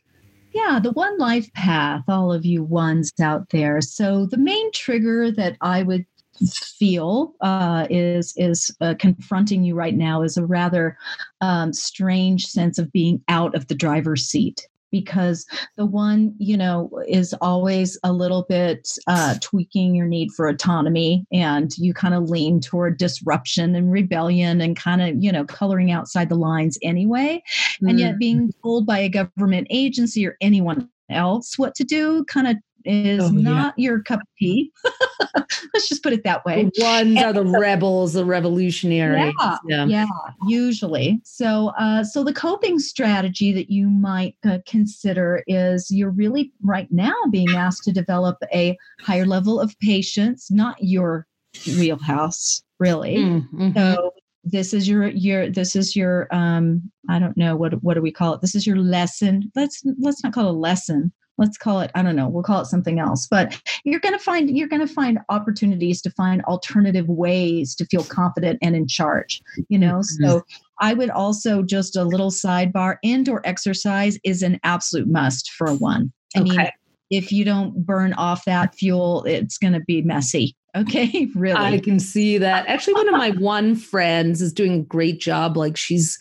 [0.53, 3.81] Yeah, the one life path, all of you ones out there.
[3.81, 6.07] So the main trigger that I would
[6.49, 10.97] feel uh, is is uh, confronting you right now is a rather
[11.41, 16.91] um, strange sense of being out of the driver's seat because the one you know
[17.09, 22.31] is always a little bit uh, tweaking your need for autonomy and you kind of
[22.31, 27.43] lean toward disruption and rebellion and kind of you know coloring outside the lines anyway
[27.83, 27.89] mm.
[27.89, 28.19] and yet mm.
[28.19, 33.23] being told by a government agency or anyone else what to do kind of is
[33.23, 33.91] oh, not yeah.
[33.91, 34.73] your cup of tea.
[35.75, 36.71] Let's just put it that way.
[36.75, 39.33] The ones and are the so, rebels, the revolutionaries.
[39.39, 40.07] Yeah, yeah, yeah,
[40.47, 41.21] usually.
[41.25, 46.91] So, uh, so the coping strategy that you might uh, consider is you're really right
[46.91, 51.27] now being asked to develop a higher level of patience, not your
[51.67, 53.17] wheelhouse, really.
[53.17, 53.73] Mm-hmm.
[53.77, 54.13] So
[54.45, 58.11] this is your your this is your um i don't know what what do we
[58.11, 61.81] call it this is your lesson let's let's not call it a lesson let's call
[61.81, 64.69] it i don't know we'll call it something else but you're going to find you're
[64.69, 69.79] going to find opportunities to find alternative ways to feel confident and in charge you
[69.79, 70.25] know mm-hmm.
[70.25, 70.43] so
[70.81, 76.13] i would also just a little sidebar indoor exercise is an absolute must for one
[76.37, 76.51] i okay.
[76.51, 76.69] mean
[77.11, 81.59] if you don't burn off that fuel it's going to be messy Okay, really.
[81.59, 82.67] I can see that.
[82.67, 85.57] Actually, one of my one friends is doing a great job.
[85.57, 86.19] Like she's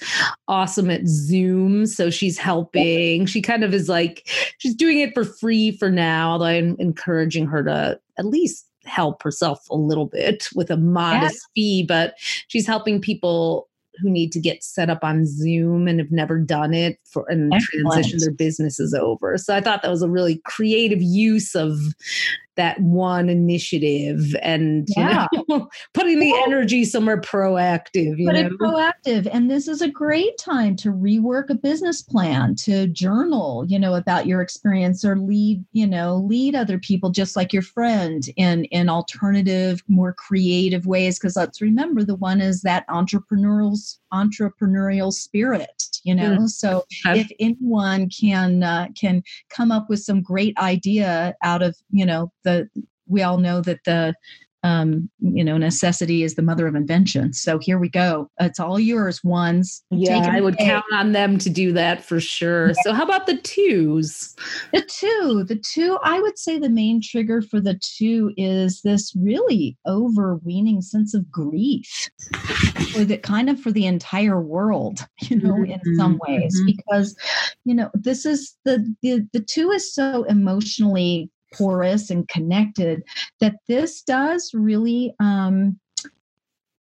[0.48, 1.86] awesome at Zoom.
[1.86, 3.26] So she's helping.
[3.26, 7.48] She kind of is like, she's doing it for free for now, although I'm encouraging
[7.48, 11.62] her to at least help herself a little bit with a modest yeah.
[11.62, 11.86] fee.
[11.88, 12.16] But
[12.48, 13.70] she's helping people
[14.02, 17.54] who need to get set up on Zoom and have never done it for and
[17.54, 17.92] Excellent.
[17.92, 19.38] transition their businesses over.
[19.38, 21.78] So I thought that was a really creative use of
[22.60, 25.28] that one initiative and yeah.
[25.32, 28.18] you know, putting the energy somewhere proactive.
[28.18, 28.48] You Put know?
[28.48, 29.30] it proactive.
[29.32, 33.96] And this is a great time to rework a business plan, to journal, you know,
[33.96, 38.66] about your experience or lead, you know, lead other people just like your friend in
[38.66, 41.18] in alternative, more creative ways.
[41.18, 43.78] Because let's remember the one is that entrepreneurial
[44.14, 46.38] entrepreneurial spirit, you know.
[46.38, 46.50] Mm.
[46.50, 52.06] So if anyone can uh, can come up with some great idea out of, you
[52.06, 52.70] know, the
[53.08, 54.14] we all know that the
[54.64, 57.34] um, you know, necessity is the mother of invention.
[57.34, 58.30] So here we go.
[58.40, 59.84] It's all yours, ones.
[59.90, 62.68] Yeah, I would count on them to do that for sure.
[62.68, 62.74] Yeah.
[62.84, 64.36] So how about the twos?
[64.74, 69.14] The two, the two, I would say the main trigger for the two is this
[69.16, 72.10] really overweening sense of grief
[72.92, 75.72] for the kind of for the entire world, you know, mm-hmm.
[75.72, 76.76] in some ways, mm-hmm.
[76.76, 77.16] because,
[77.64, 83.04] you know, this is the, the the two is so emotionally porous and connected
[83.40, 85.80] that this does really um,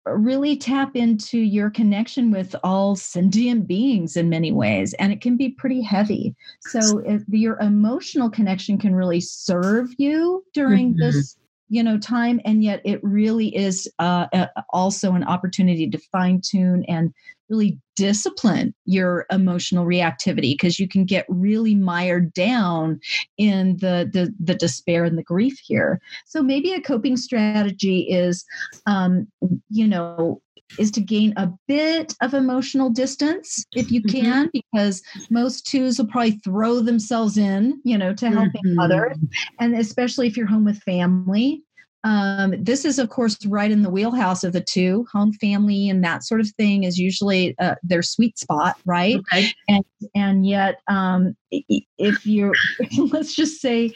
[0.07, 5.37] really tap into your connection with all sentient beings in many ways and it can
[5.37, 11.01] be pretty heavy so your emotional connection can really serve you during mm-hmm.
[11.01, 11.37] this
[11.69, 14.27] you know time and yet it really is uh,
[14.71, 17.13] also an opportunity to fine tune and
[17.49, 23.01] really discipline your emotional reactivity because you can get really mired down
[23.39, 26.01] in the, the the despair and the grief here.
[26.27, 28.45] So maybe a coping strategy is
[28.87, 29.27] um,
[29.71, 30.41] you know
[30.79, 34.21] is to gain a bit of emotional distance if you mm-hmm.
[34.21, 34.59] can mm-hmm.
[34.73, 38.79] because most twos will probably throw themselves in you know to helping mm-hmm.
[38.79, 39.17] others
[39.61, 41.63] and especially if you're home with family
[42.05, 45.07] um, this is, of course, right in the wheelhouse of the two.
[45.13, 49.17] Home, family, and that sort of thing is usually uh, their sweet spot, right?
[49.17, 49.49] Okay.
[49.69, 52.55] And and yet, um, if you're,
[52.99, 53.93] let's just say,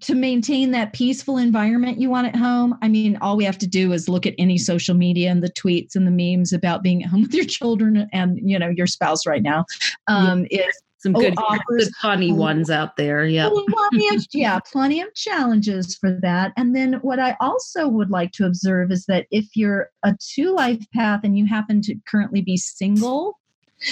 [0.00, 3.66] to maintain that peaceful environment you want at home, I mean, all we have to
[3.66, 7.02] do is look at any social media and the tweets and the memes about being
[7.02, 9.64] at home with your children and you know your spouse right now.
[10.06, 10.66] Um, yeah.
[10.66, 13.24] Is some good, offers, good funny ones out there.
[13.24, 13.48] Yeah.
[13.68, 16.52] plenty of, yeah, plenty of challenges for that.
[16.58, 20.54] And then what I also would like to observe is that if you're a two
[20.54, 23.38] life path and you happen to currently be single,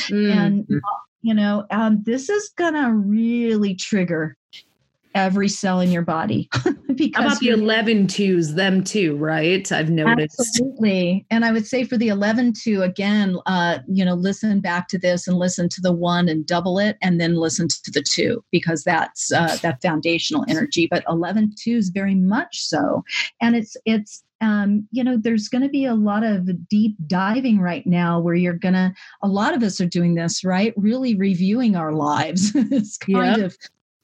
[0.09, 0.30] mm.
[0.30, 0.68] and
[1.22, 4.36] you know, um, this is gonna really trigger
[5.18, 6.48] every cell in your body.
[6.94, 9.70] because How about the 11 twos, them too, right?
[9.70, 10.38] I've noticed.
[10.38, 11.26] Absolutely.
[11.30, 14.98] And I would say for the 11 two, again, uh, you know, listen back to
[14.98, 18.44] this and listen to the one and double it and then listen to the two
[18.50, 20.86] because that's uh, that foundational energy.
[20.90, 23.04] But 11 twos very much so.
[23.40, 27.58] And it's, it's, um, you know, there's going to be a lot of deep diving
[27.58, 30.72] right now where you're going to, a lot of us are doing this, right?
[30.76, 32.52] Really reviewing our lives.
[32.54, 33.46] it's kind yep.
[33.46, 33.58] of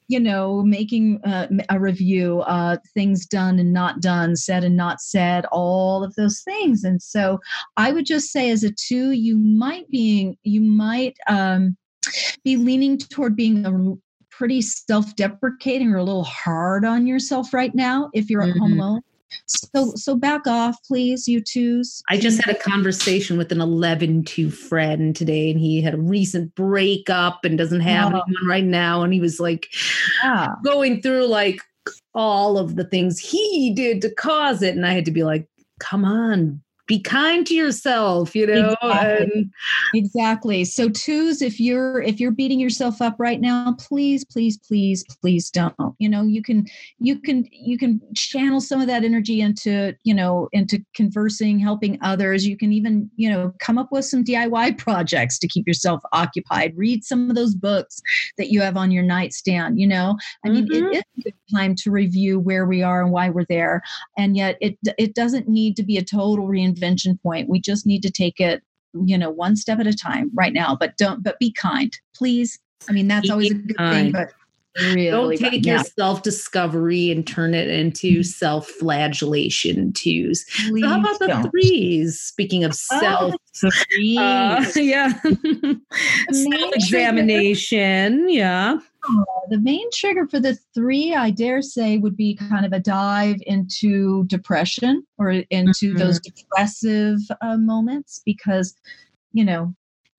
[0.08, 5.00] you know, making uh, a review, uh, things done and not done, said and not
[5.00, 6.84] said, all of those things.
[6.84, 7.40] And so
[7.76, 11.76] I would just say, as a two, you might being, you might um,
[12.44, 13.94] be leaning toward being a
[14.30, 18.50] pretty self-deprecating or a little hard on yourself right now if you're mm-hmm.
[18.50, 18.80] at home mm-hmm.
[18.80, 19.00] alone
[19.46, 22.02] so so back off, please, you twos.
[22.08, 25.98] I just had a conversation with an 11 2 friend today, and he had a
[25.98, 28.22] recent breakup and doesn't have oh.
[28.26, 29.02] anyone right now.
[29.02, 29.68] And he was like
[30.22, 30.48] yeah.
[30.64, 31.60] going through like
[32.14, 34.76] all of the things he did to cause it.
[34.76, 35.46] And I had to be like,
[35.80, 39.30] come on, be kind to yourself you know exactly.
[39.32, 39.52] And-
[39.94, 40.64] exactly.
[40.64, 45.50] So twos if you're if you're beating yourself up right now please please please please
[45.50, 45.74] don't.
[45.98, 46.66] You know you can
[46.98, 51.98] you can you can channel some of that energy into you know into conversing helping
[52.02, 52.46] others.
[52.46, 56.76] You can even you know come up with some diy projects to keep yourself occupied.
[56.76, 58.00] Read some of those books
[58.38, 60.16] that you have on your nightstand you know?
[60.44, 60.92] I mean mm-hmm.
[60.92, 63.82] it is a good time to review where we are and why we're there
[64.18, 67.48] and yet it it doesn't need to be a total reinvention invention point.
[67.48, 68.62] We just need to take it,
[68.92, 70.76] you know, one step at a time right now.
[70.78, 72.58] But don't, but be kind, please.
[72.88, 73.94] I mean, that's be always a good kind.
[73.94, 74.32] thing, but
[74.76, 78.22] Really, Don't take your self discovery and turn it into mm-hmm.
[78.22, 80.44] self flagellation twos.
[80.48, 81.50] So how about the don't.
[81.50, 82.20] threes?
[82.20, 83.34] Speaking of oh, self,
[84.18, 88.28] uh, yeah, self examination.
[88.28, 88.78] Yeah.
[89.08, 92.80] Uh, the main trigger for the three, I dare say, would be kind of a
[92.80, 95.98] dive into depression or into mm-hmm.
[95.98, 98.74] those depressive uh, moments because,
[99.32, 99.74] you know,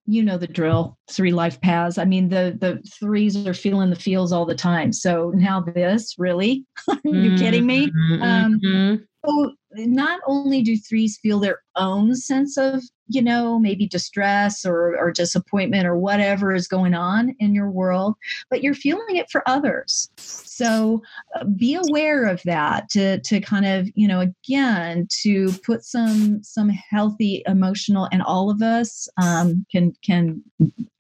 [0.08, 3.96] you know the drill three life paths i mean the the threes are feeling the
[3.96, 8.22] feels all the time so now this really are you kidding me mm-hmm.
[8.22, 9.04] um, mm-hmm.
[9.26, 14.98] so not only do threes feel their own sense of you know maybe distress or,
[14.98, 18.16] or disappointment or whatever is going on in your world
[18.50, 20.10] but you're feeling it for others.
[20.18, 21.02] So
[21.36, 26.42] uh, be aware of that to to kind of you know again to put some
[26.44, 30.42] some healthy emotional and all of us um, can can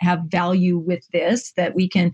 [0.01, 2.11] have value with this that we can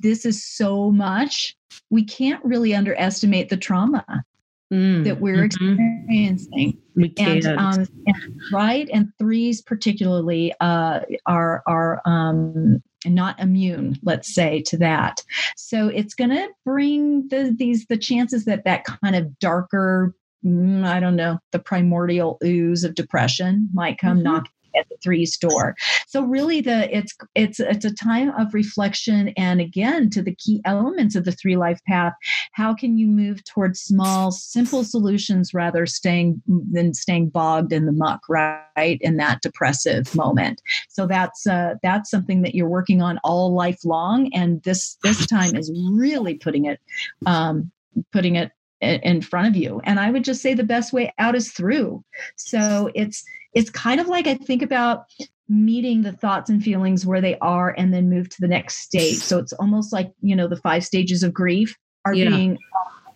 [0.00, 1.56] this is so much.
[1.90, 4.24] We can't really underestimate the trauma
[4.72, 5.72] mm, that we're mm-hmm.
[5.72, 6.78] experiencing.
[6.94, 14.34] We and, um, and, right, and threes particularly uh, are are um, not immune, let's
[14.34, 15.22] say, to that.
[15.56, 20.14] So it's going to bring the these the chances that that kind of darker
[20.44, 24.24] mm, I don't know, the primordial ooze of depression might come mm-hmm.
[24.24, 25.74] knocking at the three store.
[26.06, 30.60] So really the it's it's it's a time of reflection and again to the key
[30.64, 32.14] elements of the three life path.
[32.52, 37.92] How can you move towards small, simple solutions rather staying than staying bogged in the
[37.92, 38.98] muck, right?
[39.00, 40.62] In that depressive moment.
[40.88, 44.30] So that's uh, that's something that you're working on all lifelong.
[44.34, 46.80] And this this time is really putting it
[47.26, 47.70] um,
[48.12, 48.52] putting it
[48.82, 52.02] in front of you and i would just say the best way out is through
[52.36, 53.24] so it's
[53.54, 55.04] it's kind of like I think about
[55.48, 59.18] meeting the thoughts and feelings where they are and then move to the next stage.
[59.18, 62.30] So it's almost like, you know, the five stages of grief are yeah.
[62.30, 62.58] being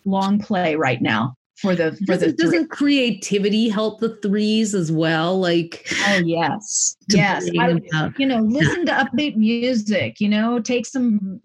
[0.04, 4.92] long play right now for the for doesn't, the doesn't creativity help the threes as
[4.92, 5.38] well?
[5.38, 6.96] Like oh yes.
[7.08, 7.48] yes.
[7.58, 7.80] I,
[8.18, 11.40] you know listen to upbeat music you know take some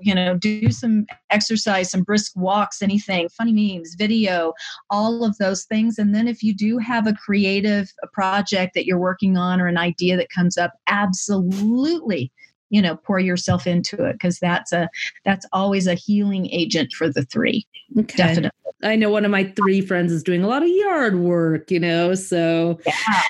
[0.00, 4.52] you know do some exercise some brisk walks anything funny memes video
[4.90, 5.98] all of those things.
[5.98, 9.78] And then if you do have a creative project that you're working on or an
[9.78, 12.32] idea that comes up absolutely
[12.70, 14.88] you know pour yourself into it because that's a
[15.24, 17.66] that's always a healing agent for the three.
[17.98, 18.16] Okay.
[18.16, 18.50] definitely.
[18.82, 21.80] I know one of my three friends is doing a lot of yard work you
[21.80, 23.22] know so yeah,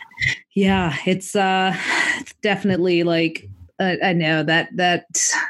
[0.54, 1.72] yeah it's uh
[2.18, 3.48] it's definitely like
[3.78, 5.06] I, I know that that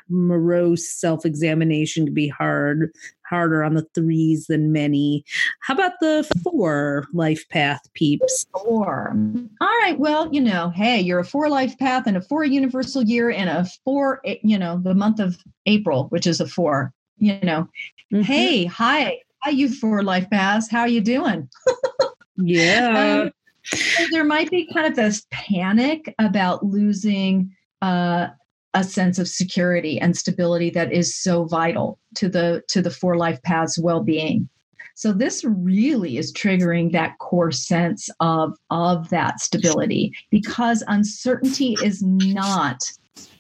[0.09, 2.91] morose self-examination can be hard,
[3.29, 5.25] harder on the threes than many.
[5.61, 8.47] How about the four life path peeps?
[8.53, 9.17] Four.
[9.61, 9.99] All right.
[9.99, 13.49] Well, you know, hey, you're a four life path and a four universal year and
[13.49, 16.93] a four, you know, the month of April, which is a four.
[17.19, 17.69] You know,
[18.13, 18.21] mm-hmm.
[18.21, 20.71] hey, hi, hi, you four life paths.
[20.71, 21.49] How are you doing?
[22.37, 23.23] yeah.
[23.23, 23.33] Um,
[23.65, 27.57] so there might be kind of this panic about losing
[27.87, 28.29] uh,
[28.75, 33.17] a sense of security and stability that is so vital to the to the four
[33.17, 34.49] life paths well-being.
[34.95, 42.03] So this really is triggering that core sense of of that stability because uncertainty is
[42.03, 42.81] not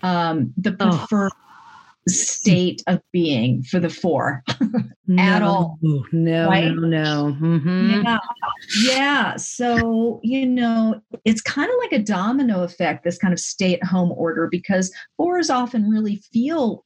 [0.02, 1.45] um, the preferred oh
[2.08, 4.42] state of being for the four
[5.06, 5.78] no, at all.
[6.12, 6.72] No, right?
[6.72, 7.36] no, no.
[7.40, 8.02] Mm-hmm.
[8.04, 8.18] Yeah.
[8.80, 9.36] Yeah.
[9.36, 13.84] So, you know, it's kind of like a domino effect, this kind of stay at
[13.84, 16.84] home order, because fours often really feel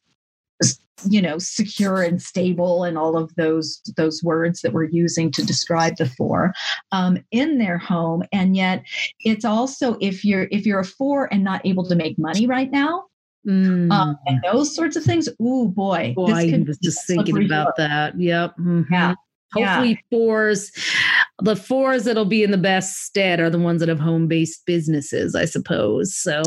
[1.08, 5.44] you know secure and stable and all of those those words that we're using to
[5.44, 6.52] describe the four
[6.92, 8.84] um, in their home and yet
[9.20, 12.70] it's also if you're if you're a four and not able to make money right
[12.70, 13.04] now
[13.46, 13.90] Mm.
[13.90, 15.28] Um, and those sorts of things.
[15.40, 16.12] Ooh, boy.
[16.14, 18.18] boy I was just thinking about that.
[18.18, 18.56] Yep.
[18.58, 18.92] Mm-hmm.
[18.92, 19.14] Yeah.
[19.52, 20.16] Hopefully, yeah.
[20.16, 20.70] fours,
[21.42, 24.64] the fours that'll be in the best stead are the ones that have home based
[24.64, 26.14] businesses, I suppose.
[26.14, 26.42] So,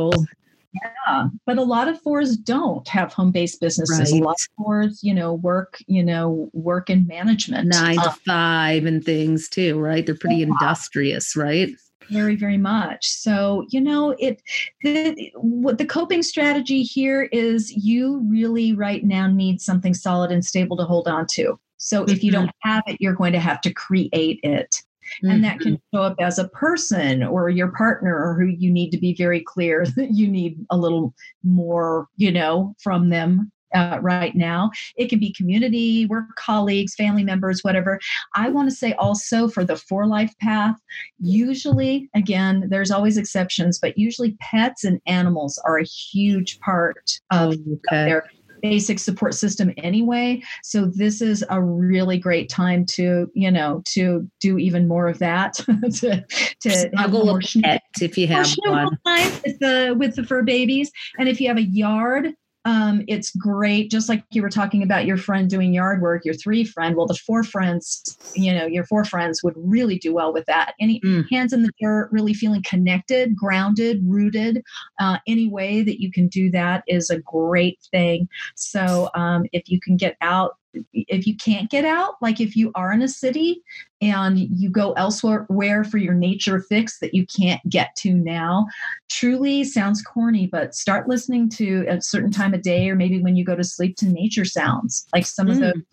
[0.74, 4.14] yeah, but a lot of fours don't have home based businesses.
[4.14, 4.22] Right.
[4.22, 8.86] A lot of fours, you know, work, you know, work in management, nine to five
[8.86, 10.06] and things too, right?
[10.06, 10.48] They're pretty yeah.
[10.48, 11.70] industrious, right?
[12.10, 14.42] Very very much so you know it
[14.82, 20.46] the what the coping strategy here is you really right now need something solid and
[20.46, 22.70] stable to hold on to so if you don't mm-hmm.
[22.70, 24.82] have it you're going to have to create it
[25.22, 25.98] and that can mm-hmm.
[25.98, 29.42] show up as a person or your partner or who you need to be very
[29.42, 34.72] clear that you need a little more you know from them uh, right now.
[34.96, 38.00] It can be community, work colleagues, family members, whatever.
[38.36, 40.78] I want to say also for the four life path,
[41.20, 47.54] usually, again, there's always exceptions, but usually pets and animals are a huge part of,
[47.54, 48.06] okay.
[48.06, 48.30] their
[48.64, 54.26] basic support system anyway so this is a really great time to you know to
[54.40, 55.54] do even more of that
[55.94, 56.26] to
[56.62, 61.28] to snuggle a pet if you have one with the with the fur babies and
[61.28, 62.34] if you have a yard
[62.66, 63.92] um, it's great.
[63.92, 66.96] Just like you were talking about your friend doing yard work, your three friend.
[66.96, 70.74] Well, the four friends, you know, your four friends would really do well with that.
[70.80, 71.26] Any mm.
[71.30, 74.64] hands in the dirt, really feeling connected, grounded, rooted.
[75.00, 78.30] Uh, any way that you can do that is a great thing.
[78.56, 80.56] So um, if you can get out
[80.94, 83.62] if you can't get out, like if you are in a city
[84.02, 88.68] and you go elsewhere for your nature fix that you can't get to now,
[89.10, 93.36] truly sounds corny, but start listening to a certain time of day or maybe when
[93.36, 95.52] you go to sleep to nature sounds, like some mm.
[95.52, 95.84] of the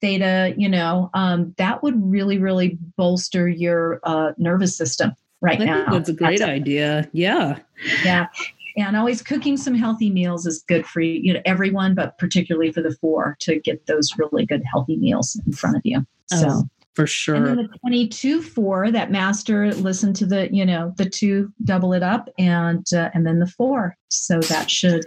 [0.00, 5.12] theta, you know, um, that would really, really bolster your uh, nervous system
[5.42, 5.90] right I now.
[5.90, 7.08] that's a great that's idea.
[7.12, 7.58] Yeah.
[8.04, 8.26] Yeah
[8.76, 12.82] and always cooking some healthy meals is good for you, know everyone but particularly for
[12.82, 16.06] the four to get those really good healthy meals in front of you.
[16.26, 16.62] So oh,
[16.94, 21.08] for sure and then the 22 four that master listen to the you know the
[21.08, 23.96] two double it up and uh, and then the four.
[24.08, 25.06] So that should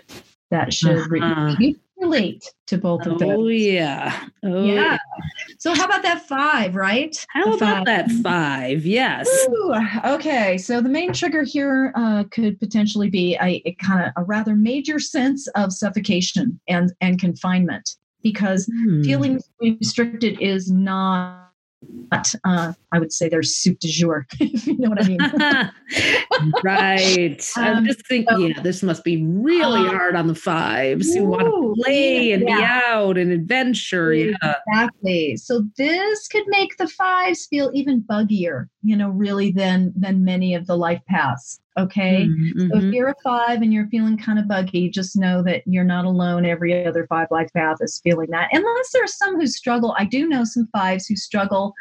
[0.49, 1.55] that should uh-huh.
[2.04, 3.32] Relate to both of those.
[3.32, 4.28] Oh yeah.
[4.43, 4.74] Oh yeah.
[4.74, 4.97] yeah.
[5.58, 7.16] So how about that five, right?
[7.30, 7.86] How the about five.
[7.86, 8.86] that five?
[8.86, 9.28] Yes.
[9.49, 9.74] Ooh,
[10.06, 10.58] okay.
[10.58, 14.56] So the main trigger here uh, could potentially be a, a kind of a rather
[14.56, 17.89] major sense of suffocation and and confinement
[18.22, 19.04] because hmm.
[19.04, 21.43] feeling restricted is not
[22.10, 25.20] but uh, I would say they're soup du jour, if you know what I mean.
[26.64, 27.50] right.
[27.58, 31.14] Um, I'm just thinking, so, yeah, this must be really uh, hard on the fives
[31.14, 32.58] who want to play and yeah.
[32.58, 34.14] be out and adventure.
[34.14, 34.56] Yeah.
[34.68, 35.38] Exactly.
[35.38, 40.54] So this could make the fives feel even buggier, you know, really than than many
[40.56, 41.60] of the life paths.
[41.78, 42.28] Okay.
[42.28, 42.60] Mm-hmm.
[42.60, 42.94] So if mm-hmm.
[42.94, 46.46] you're a five and you're feeling kind of buggy, just know that you're not alone.
[46.46, 48.50] Every other five life path is feeling that.
[48.52, 49.96] Unless there are some who struggle.
[49.98, 51.74] I do know some fives who struggle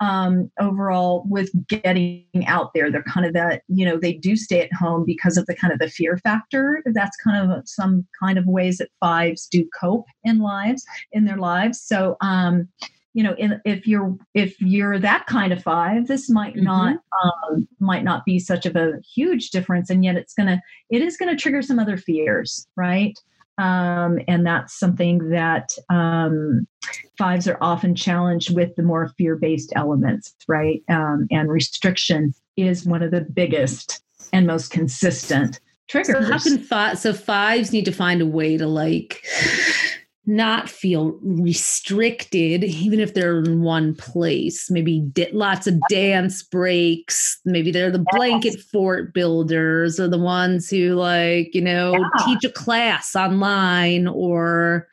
[0.00, 2.90] um, overall with getting out there.
[2.90, 5.72] They're kind of that, you know, they do stay at home because of the kind
[5.72, 6.82] of the fear factor.
[6.86, 11.38] That's kind of some kind of ways that fives do cope in lives, in their
[11.38, 11.80] lives.
[11.80, 12.68] So, um,
[13.14, 16.64] you know in, if you're if you're that kind of five this might mm-hmm.
[16.64, 21.02] not um, might not be such of a huge difference and yet it's gonna it
[21.02, 23.18] is gonna trigger some other fears right
[23.58, 26.66] um, and that's something that um,
[27.16, 33.02] fives are often challenged with the more fear-based elements right um, and restriction is one
[33.02, 34.02] of the biggest
[34.32, 36.26] and most consistent triggers.
[36.26, 36.98] So how can five?
[36.98, 39.24] So fives need to find a way to like
[40.28, 44.70] not feel restricted, even if they're in one place.
[44.70, 47.40] Maybe di- lots of dance breaks.
[47.46, 48.64] Maybe they're the blanket yes.
[48.64, 52.24] fort builders or the ones who, like, you know, yeah.
[52.26, 54.86] teach a class online or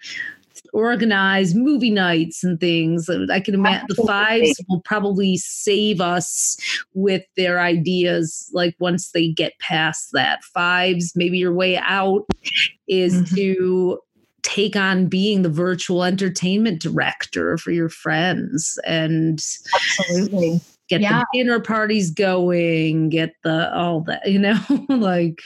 [0.72, 3.10] organize movie nights and things.
[3.10, 6.58] I can imagine the fives will probably save us
[6.94, 8.50] with their ideas.
[8.54, 12.26] Like once they get past that, fives, maybe your way out
[12.88, 13.36] is mm-hmm.
[13.36, 14.00] to
[14.46, 19.44] take on being the virtual entertainment director for your friends and
[19.74, 21.20] absolutely get yeah.
[21.20, 25.42] the dinner parties going get the all that you know like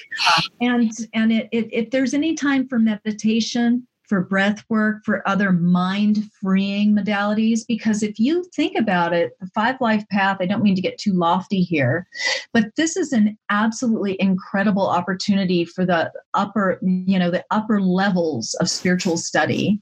[0.60, 5.53] and and it, it, if there's any time for meditation for breath work, for other
[5.53, 7.62] mind freeing modalities.
[7.68, 10.97] Because if you think about it, the five life path, I don't mean to get
[10.97, 12.07] too lofty here,
[12.51, 18.55] but this is an absolutely incredible opportunity for the upper, you know, the upper levels
[18.55, 19.80] of spiritual study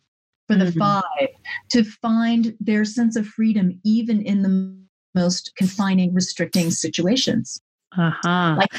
[0.48, 0.80] for the mm-hmm.
[0.80, 1.30] five
[1.70, 4.78] to find their sense of freedom even in the
[5.16, 7.62] most confining, restricting situations.
[7.96, 8.56] Uh-huh.
[8.58, 8.72] Like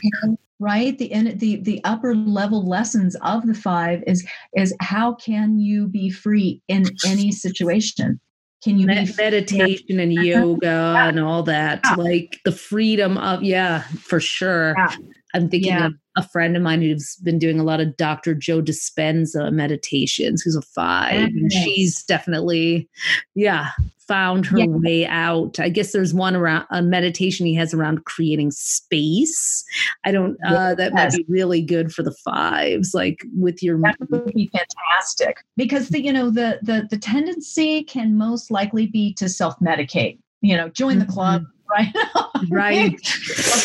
[0.60, 5.58] right the in the the upper level lessons of the five is is how can
[5.58, 8.18] you be free in any situation
[8.62, 11.08] can you Med- meditation and yoga yeah.
[11.08, 11.94] and all that yeah.
[11.94, 14.96] like the freedom of yeah for sure yeah.
[15.34, 18.60] i'm thinking of a friend of mine who's been doing a lot of dr joe
[18.60, 22.88] dispenza meditations who's a five and she's definitely
[23.34, 23.70] yeah
[24.08, 24.66] found her yeah.
[24.66, 25.60] way out.
[25.60, 29.64] I guess there's one around a meditation he has around creating space.
[30.04, 30.32] I don't.
[30.44, 30.76] Uh, yes.
[30.78, 33.78] That might be really good for the fives, like with your.
[33.78, 38.86] That would be fantastic because the you know the the the tendency can most likely
[38.86, 40.18] be to self medicate.
[40.40, 41.06] You know, join mm-hmm.
[41.06, 41.94] the club, right?
[42.50, 42.98] right.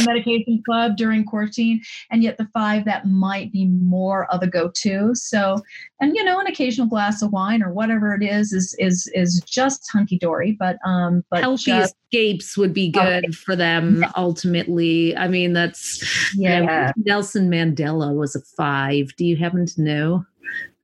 [0.06, 1.82] medication club during quarantine,
[2.12, 5.14] and yet the five that might be more of a go-to.
[5.16, 5.62] So,
[6.00, 9.42] and you know, an occasional glass of wine or whatever it is is is is
[9.46, 10.56] just hunky dory.
[10.60, 13.32] But um, but healthy just, escapes would be good okay.
[13.32, 14.12] for them yeah.
[14.16, 15.16] ultimately.
[15.16, 16.04] I mean, that's
[16.36, 16.60] yeah.
[16.60, 19.16] You know, Nelson Mandela was a five.
[19.18, 20.26] Do you happen to know?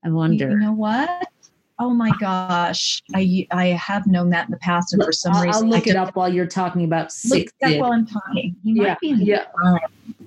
[0.03, 0.49] I wonder.
[0.49, 1.28] You know what?
[1.82, 5.45] Oh my gosh, I I have known that in the past, and for some I'll,
[5.45, 7.53] reason, I'll look it up while you're talking about six.
[7.61, 8.55] Look that while I'm talking.
[8.63, 9.45] He might yeah, be in yeah.
[9.63, 9.80] Nine.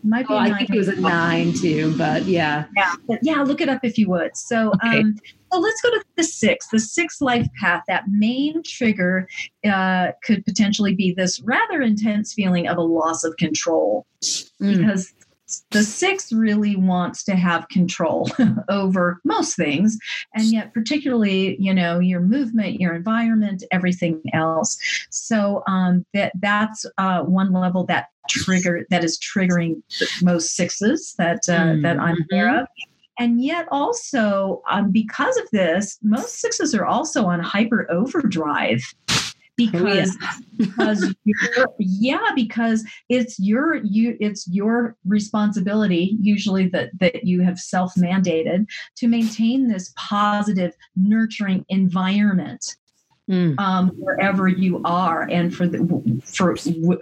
[0.03, 3.42] Might be oh, I think he was a nine too, but yeah, yeah, but yeah.
[3.42, 4.34] Look it up if you would.
[4.34, 5.00] So, okay.
[5.00, 5.16] um,
[5.53, 6.68] so let's go to the six.
[6.68, 7.82] The six life path.
[7.86, 9.28] That main trigger
[9.64, 14.78] uh, could potentially be this rather intense feeling of a loss of control, mm.
[14.78, 15.12] because
[15.70, 18.28] the six really wants to have control
[18.68, 19.98] over most things
[20.34, 24.78] and yet particularly you know your movement your environment everything else
[25.11, 29.82] so um, that that's uh, one level that trigger that is triggering
[30.22, 31.82] most sixes that uh, mm-hmm.
[31.82, 32.62] that i'm aware mm-hmm.
[32.62, 32.68] of
[33.18, 38.82] and yet also um, because of this most sixes are also on hyper overdrive
[39.61, 40.26] Oh, because oh,
[40.57, 40.66] yeah.
[40.66, 41.14] because
[41.78, 48.66] yeah because it's your you it's your responsibility usually that that you have self mandated
[48.96, 52.76] to maintain this positive nurturing environment
[53.31, 53.59] mm.
[53.59, 56.55] um, wherever you are and for the, for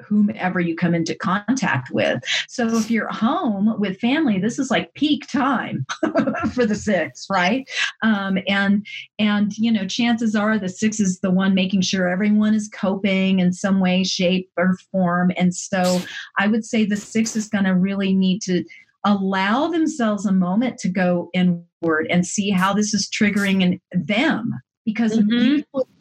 [0.03, 2.23] whomever you come into contact with.
[2.49, 5.87] So if you're home with family, this is like peak time
[6.55, 7.69] for the six, right?
[8.03, 8.87] Um, and
[9.19, 13.41] and you know, chances are the six is the one making sure everyone is coping
[13.41, 15.33] in some way, shape, or form.
[15.37, 16.01] And so
[16.39, 18.65] I would say the six is going to really need to
[19.05, 24.53] allow themselves a moment to go inward and see how this is triggering in them
[24.85, 25.61] because mm-hmm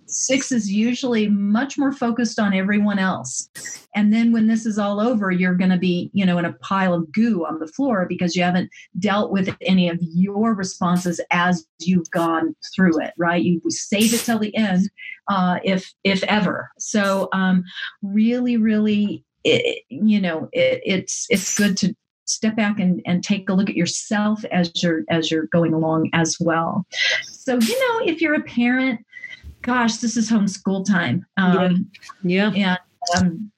[0.09, 3.49] six is usually much more focused on everyone else.
[3.95, 6.53] And then when this is all over you're going to be you know in a
[6.53, 11.19] pile of goo on the floor because you haven't dealt with any of your responses
[11.31, 13.43] as you've gone through it right?
[13.43, 14.89] You save it till the end
[15.29, 16.69] uh, if if ever.
[16.77, 17.63] So um,
[18.01, 21.95] really really it, you know it, it's it's good to
[22.25, 26.09] step back and, and take a look at yourself as you're as you're going along
[26.13, 26.85] as well.
[27.23, 28.99] So you know if you're a parent
[29.61, 31.25] gosh, this is homeschool time.
[31.37, 31.89] Um,
[32.23, 32.51] yeah.
[32.51, 32.77] yeah.
[33.15, 33.51] And um,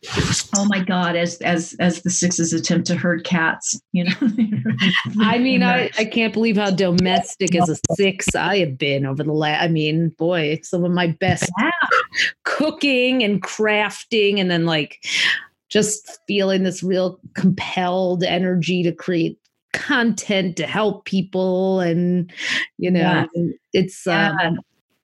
[0.56, 4.14] oh my God, as as as the sixes attempt to herd cats, you know.
[5.20, 9.24] I mean, I, I can't believe how domestic as a six I have been over
[9.24, 9.64] the last.
[9.64, 11.72] I mean, boy, it's some of my best yeah.
[12.43, 15.04] cooking and crafting, and then like
[15.70, 19.39] just feeling this real compelled energy to create
[19.74, 22.32] content to help people, and
[22.78, 23.47] you know, yeah.
[23.74, 24.60] it's um,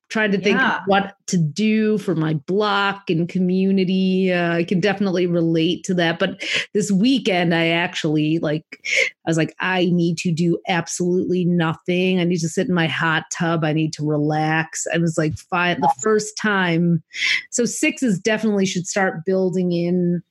[0.09, 0.81] trying to think Yeah.
[0.85, 4.31] what to do for my block and community.
[4.31, 6.17] Uh, I can definitely relate to that.
[6.19, 6.41] But
[6.73, 8.63] this weekend, I actually like,
[9.25, 12.19] I was like, I need to do absolutely nothing.
[12.19, 13.65] I need to sit in my hot tub.
[13.65, 14.87] I need to relax.
[14.93, 17.03] I was like, fine, the first time.
[17.51, 20.21] So sixes definitely should start building in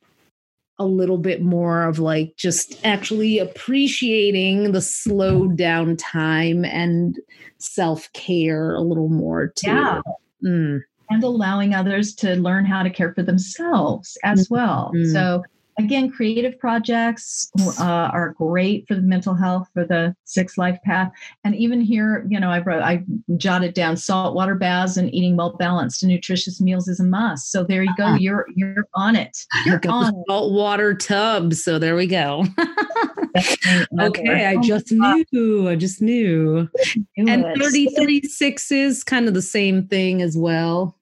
[0.78, 7.18] a little bit more of like just actually appreciating the slowed down time and
[7.58, 9.70] self care a little more too.
[9.70, 10.00] Yeah.
[10.44, 14.92] Mm, and allowing others to learn how to care for themselves as well.
[14.94, 15.12] Mhm.
[15.12, 15.42] So,
[15.78, 21.12] again, creative projects uh, are great for the mental health for the six life path.
[21.44, 23.04] And even here, you know, I wrote, I
[23.36, 27.50] jotted down saltwater baths and eating well balanced and nutritious meals is a must.
[27.50, 28.04] So there you go.
[28.06, 28.16] Ah.
[28.16, 29.36] You're you're on it.
[29.66, 31.54] You're got on the saltwater tub.
[31.54, 32.44] So there we go.
[34.00, 35.68] okay, I just knew.
[35.68, 36.68] I just knew.
[37.16, 37.58] And it.
[37.58, 40.96] 33 sixes, kind of the same thing as well.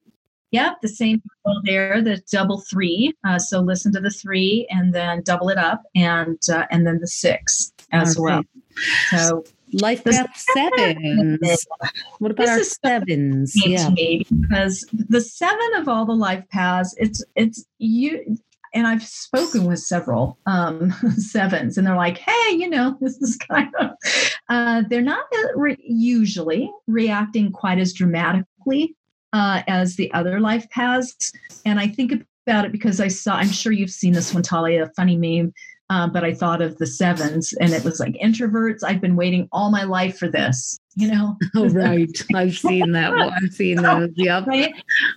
[0.55, 1.21] Yep, the same
[1.65, 3.13] there, the double three.
[3.27, 7.01] Uh, so listen to the three and then double it up, and uh, and then
[7.01, 8.37] the six as All well.
[8.37, 8.47] right.
[9.11, 11.67] So Life path sevens.
[12.21, 13.53] What about This is sevens?
[13.67, 13.91] Yeah.
[13.91, 18.39] because the seven of all the life paths, it's it's you.
[18.73, 23.37] And I've spoken with several um, sevens, and they're like, "Hey, you know, this is
[23.37, 23.91] kind of."
[24.49, 25.25] Uh, they're not
[25.57, 28.95] re- usually reacting quite as dramatically
[29.35, 31.33] uh, as the other life paths,
[31.67, 33.35] and I think about it because I saw.
[33.35, 35.53] I'm sure you've seen this one, Talia, a funny meme.
[35.91, 38.83] Uh, but I thought of the sevens, and it was like introverts.
[38.83, 41.37] I've been waiting all my life for this, you know.
[41.57, 42.11] Oh, right.
[42.35, 43.33] I've seen that one.
[43.33, 44.11] I've seen those.
[44.17, 44.47] Yep.
[44.47, 44.75] right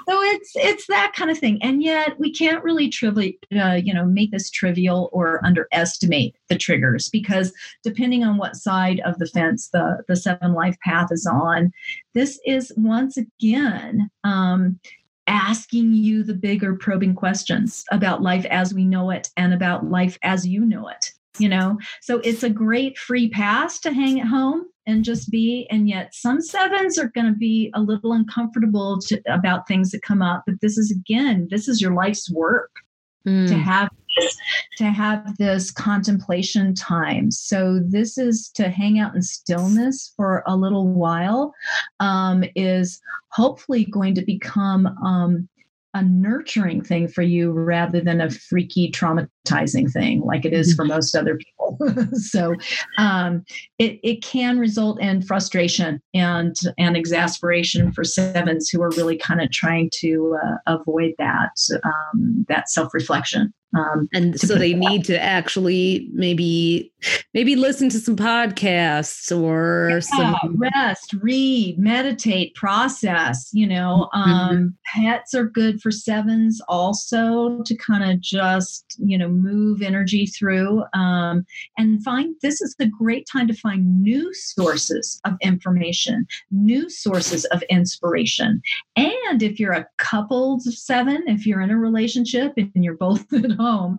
[0.07, 3.93] so it's it's that kind of thing and yet we can't really trivial uh, you
[3.93, 7.53] know make this trivial or underestimate the triggers because
[7.83, 11.71] depending on what side of the fence the the seven life path is on
[12.13, 14.79] this is once again um
[15.27, 20.17] asking you the bigger probing questions about life as we know it and about life
[20.23, 24.27] as you know it you know so it's a great free pass to hang at
[24.27, 28.99] home and just be and yet some sevens are going to be a little uncomfortable
[28.99, 32.71] to, about things that come up but this is again this is your life's work
[33.25, 33.61] to Mm.
[33.61, 34.37] have this,
[34.77, 40.55] to have this contemplation time so this is to hang out in stillness for a
[40.55, 41.53] little while
[41.99, 45.49] um, is hopefully going to become um,
[45.93, 50.85] a nurturing thing for you rather than a freaky traumatizing thing like it is for
[50.85, 51.77] most other people.
[52.13, 52.55] So
[52.97, 53.43] um,
[53.77, 59.41] it, it can result in frustration and and exasperation for sevens who are really kind
[59.41, 61.51] of trying to uh, avoid that
[61.83, 66.91] um, that self-reflection um, And so they need to actually maybe
[67.33, 73.49] maybe listen to some podcasts or Yeah, some rest, read, meditate, process.
[73.53, 79.27] You know, um, pets are good for sevens also to kind of just, you know,
[79.27, 81.45] move energy through um,
[81.77, 87.45] and find this is the great time to find new sources of information, new sources
[87.45, 88.61] of inspiration.
[88.95, 93.25] And if you're a coupled seven, if you're in a relationship and you're both
[93.57, 93.97] home,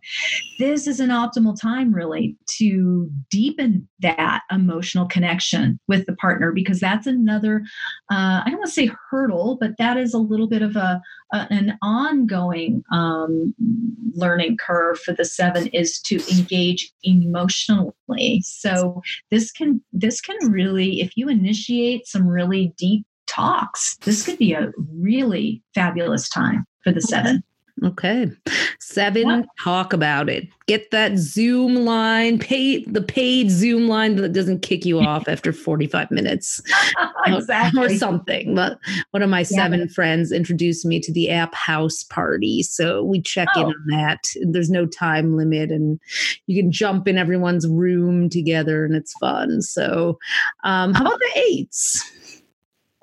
[0.58, 6.80] this is an optimal time really to deepen that emotional connection with the partner because
[6.80, 7.62] that's another
[8.10, 11.00] uh, i don't want to say hurdle but that is a little bit of a,
[11.32, 13.54] a an ongoing um,
[14.14, 18.42] learning curve for the seven is to engage emotionally.
[18.44, 24.38] So this can this can really if you initiate some really deep talks this could
[24.38, 27.42] be a really fabulous time for the seven
[27.84, 28.30] Okay.
[28.80, 29.42] Seven, Yeah.
[29.62, 30.48] talk about it.
[30.66, 35.52] Get that Zoom line, pay the paid Zoom line that doesn't kick you off after
[35.52, 36.60] 45 minutes
[37.26, 38.54] or- exactly or something.
[38.54, 38.78] But
[39.12, 39.44] one of my Yeah.
[39.44, 42.62] seven friends introduced me to the app house party.
[42.62, 43.68] So we check in Oh.
[43.68, 44.24] on that.
[44.42, 46.00] There's no time limit and
[46.46, 49.62] you can jump in everyone's room together and it's fun.
[49.62, 50.18] So
[50.64, 52.02] um, how about the eights?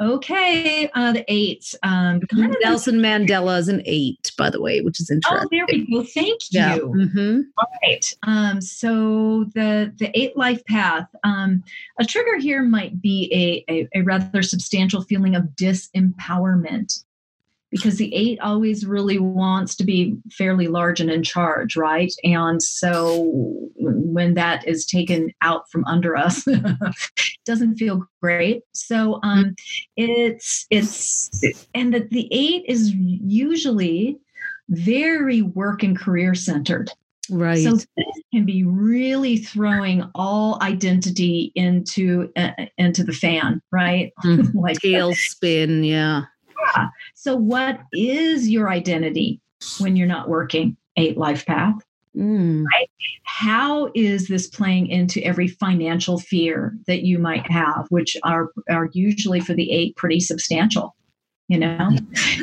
[0.01, 1.73] Okay, uh, the eight.
[1.81, 5.47] Um, kind of Nelson Mandela is an eight, by the way, which is oh, interesting.
[5.51, 6.03] there we go.
[6.03, 6.75] Thank Yeah.
[6.75, 6.87] you.
[6.91, 7.41] hmm
[7.81, 8.13] Right.
[8.23, 11.07] Um, so the the eight life path.
[11.23, 11.63] Um,
[11.97, 17.04] a trigger here might be a, a a rather substantial feeling of disempowerment,
[17.75, 22.13] because the eight always really wants to be fairly large and in charge, right?
[22.23, 23.29] And so
[23.75, 26.61] when that is taken out from under us, it
[27.45, 28.61] doesn't feel great.
[28.73, 29.55] So um,
[29.97, 31.29] it's it's
[31.73, 34.17] and that the eight is usually
[34.69, 36.89] very work and career centered.
[37.29, 37.61] Right.
[37.61, 44.13] So this can be really throwing all identity into uh, into the fan, right?
[44.23, 44.53] Mhm.
[44.55, 46.23] like Tailspin, yeah.
[46.75, 46.87] Yeah.
[47.13, 49.41] So, what is your identity
[49.79, 50.77] when you're not working?
[50.97, 51.75] Eight life path.
[52.15, 52.63] Mm.
[52.65, 52.89] Right?
[53.23, 58.89] How is this playing into every financial fear that you might have, which are, are
[58.93, 60.95] usually for the eight pretty substantial?
[61.47, 61.89] You know?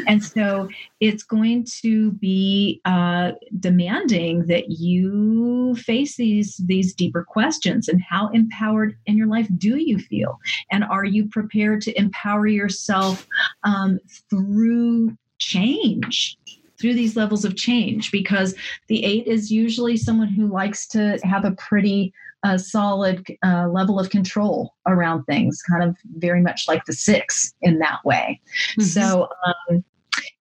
[0.06, 0.68] And so
[1.00, 8.28] it's going to be uh, demanding that you face these these deeper questions and how
[8.28, 10.38] empowered in your life do you feel?
[10.70, 13.26] And are you prepared to empower yourself
[13.64, 13.98] um,
[14.30, 16.38] through change
[16.80, 18.10] through these levels of change?
[18.10, 18.54] Because
[18.88, 22.12] the eight is usually someone who likes to have a pretty
[22.44, 27.54] a solid uh, level of control around things, kind of very much like the six
[27.62, 28.40] in that way.
[28.72, 28.82] Mm-hmm.
[28.82, 29.84] So, um,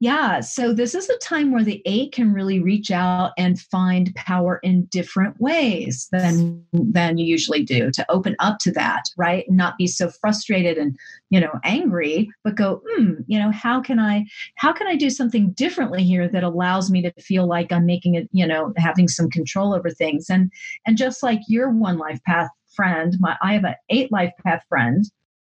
[0.01, 4.11] yeah, so this is a time where the eight can really reach out and find
[4.15, 9.45] power in different ways than than you usually do to open up to that, right?
[9.47, 10.97] Not be so frustrated and
[11.29, 14.25] you know angry, but go, hmm, you know, how can I
[14.55, 18.15] how can I do something differently here that allows me to feel like I'm making
[18.15, 20.31] it, you know, having some control over things.
[20.31, 20.51] And
[20.87, 24.63] and just like your one life path friend, my I have an eight life path
[24.67, 25.05] friend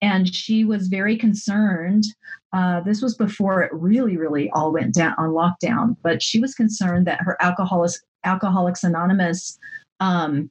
[0.04, 2.04] and she was very concerned.
[2.52, 6.54] Uh, this was before it really, really all went down on lockdown, but she was
[6.54, 9.58] concerned that her Alcoholics, Alcoholics Anonymous
[10.00, 10.50] um,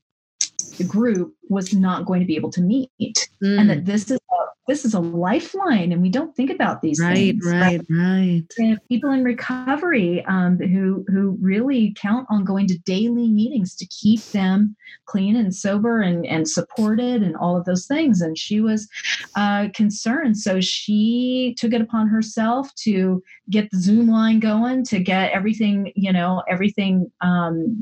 [0.87, 3.59] group was not going to be able to meet, mm.
[3.59, 3.85] and that mm.
[3.85, 7.45] this is a this is a lifeline and we don't think about these right, things
[7.45, 13.27] right right right people in recovery um, who who really count on going to daily
[13.27, 14.75] meetings to keep them
[15.05, 18.87] clean and sober and and supported and all of those things and she was
[19.35, 24.99] uh, concerned so she took it upon herself to get the zoom line going to
[24.99, 27.75] get everything you know everything um,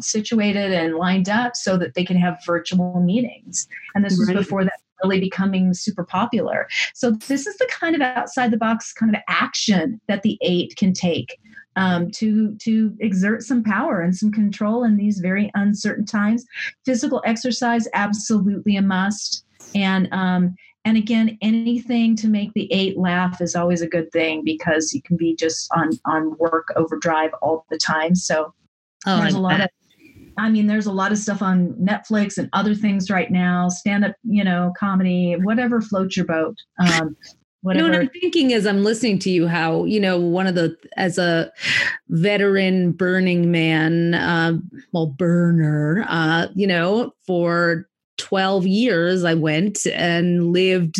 [0.00, 4.36] situated and lined up so that they can have virtual meetings and this right.
[4.36, 6.66] was before that really becoming super popular.
[6.94, 10.74] So this is the kind of outside the box kind of action that the eight
[10.76, 11.38] can take
[11.76, 16.44] um, to to exert some power and some control in these very uncertain times.
[16.84, 19.44] Physical exercise absolutely a must,
[19.74, 24.42] and um, and again, anything to make the eight laugh is always a good thing
[24.44, 28.14] because you can be just on on work overdrive all the time.
[28.14, 28.54] So
[29.06, 29.68] oh, there's a lot of
[30.38, 34.04] I mean, there's a lot of stuff on Netflix and other things right now, stand
[34.04, 36.56] up, you know, comedy, whatever floats your boat.
[36.78, 37.16] Um,
[37.62, 37.86] whatever.
[37.86, 40.54] You know what I'm thinking as I'm listening to you, how, you know, one of
[40.54, 41.50] the, as a
[42.08, 44.58] veteran burning man, uh,
[44.92, 50.96] well, burner, uh, you know, for 12 years, I went and lived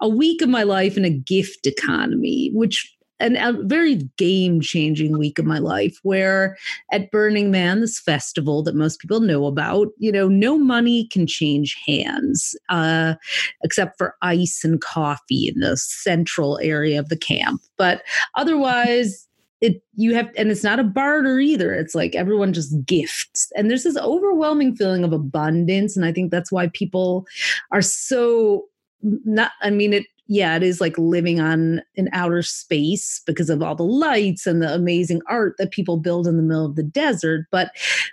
[0.00, 2.94] a week of my life in a gift economy, which
[3.24, 6.56] an, a very game changing week of my life where
[6.92, 11.26] at Burning Man, this festival that most people know about, you know, no money can
[11.26, 13.14] change hands uh,
[13.62, 17.62] except for ice and coffee in the central area of the camp.
[17.78, 18.02] But
[18.34, 19.26] otherwise,
[19.60, 23.70] it you have and it's not a barter either it's like everyone just gifts and
[23.70, 27.24] there's this overwhelming feeling of abundance and i think that's why people
[27.70, 28.64] are so
[29.02, 33.62] not i mean it yeah, it is like living on an outer space because of
[33.62, 36.82] all the lights and the amazing art that people build in the middle of the
[36.82, 37.46] desert.
[37.50, 37.70] But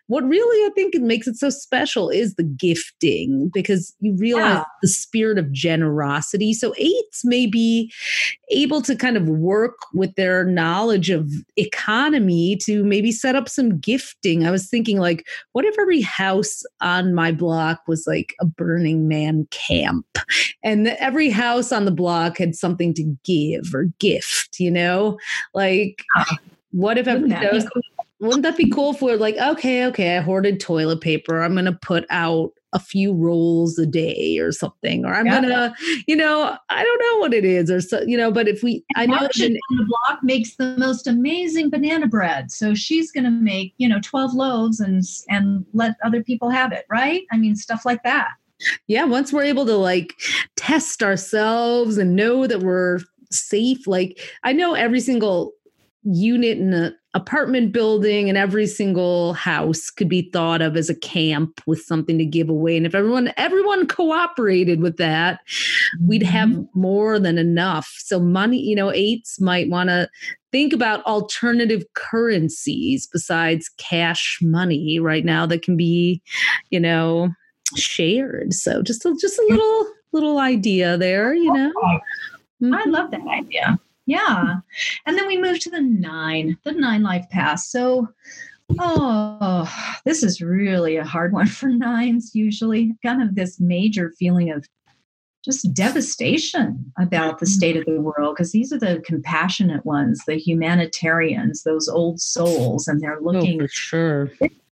[0.08, 4.64] what really I think makes it so special is the gifting because you realize yeah.
[4.82, 6.54] the spirit of generosity.
[6.54, 7.92] So eights may be
[8.52, 13.80] able to kind of work with their knowledge of economy to maybe set up some
[13.80, 14.46] gifting.
[14.46, 19.08] I was thinking like, what if every house on my block was like a Burning
[19.08, 20.18] Man camp,
[20.64, 25.18] and every house on the block had something to give or gift, you know?
[25.54, 26.04] Like,
[26.72, 27.82] what if knows, cool?
[28.22, 31.42] Wouldn't that be cool if we're like, okay, okay, I hoarded toilet paper.
[31.42, 35.42] I'm going to put out a few rolls a day or something, or I'm yeah.
[35.42, 35.76] gonna,
[36.08, 38.32] you know, I don't know what it is, or so, you know.
[38.32, 42.08] But if we, and I know that on the block makes the most amazing banana
[42.08, 46.72] bread, so she's gonna make, you know, twelve loaves and and let other people have
[46.72, 47.24] it, right?
[47.32, 48.30] I mean, stuff like that
[48.86, 50.14] yeah once we're able to like
[50.56, 53.00] test ourselves and know that we're
[53.32, 55.54] safe like i know every single
[56.04, 60.96] unit in an apartment building and every single house could be thought of as a
[60.96, 65.42] camp with something to give away and if everyone everyone cooperated with that
[66.06, 66.80] we'd have mm-hmm.
[66.80, 70.10] more than enough so money you know eights might want to
[70.54, 76.22] think about alternative currencies besides cash money right now that can be
[76.70, 77.30] you know
[77.76, 78.54] shared.
[78.54, 81.72] So just a, just a little little idea there, you know.
[82.62, 82.74] Mm-hmm.
[82.74, 83.80] I love that idea.
[84.12, 84.58] Yeah.
[85.06, 87.62] And then we move to the nine, the nine life path.
[87.62, 88.10] So,
[88.78, 92.94] oh, this is really a hard one for nines usually.
[93.06, 94.68] Kind of this major feeling of
[95.46, 100.36] just devastation about the state of the world because these are the compassionate ones, the
[100.36, 104.32] humanitarians, those old souls, and they're looking oh, for sure.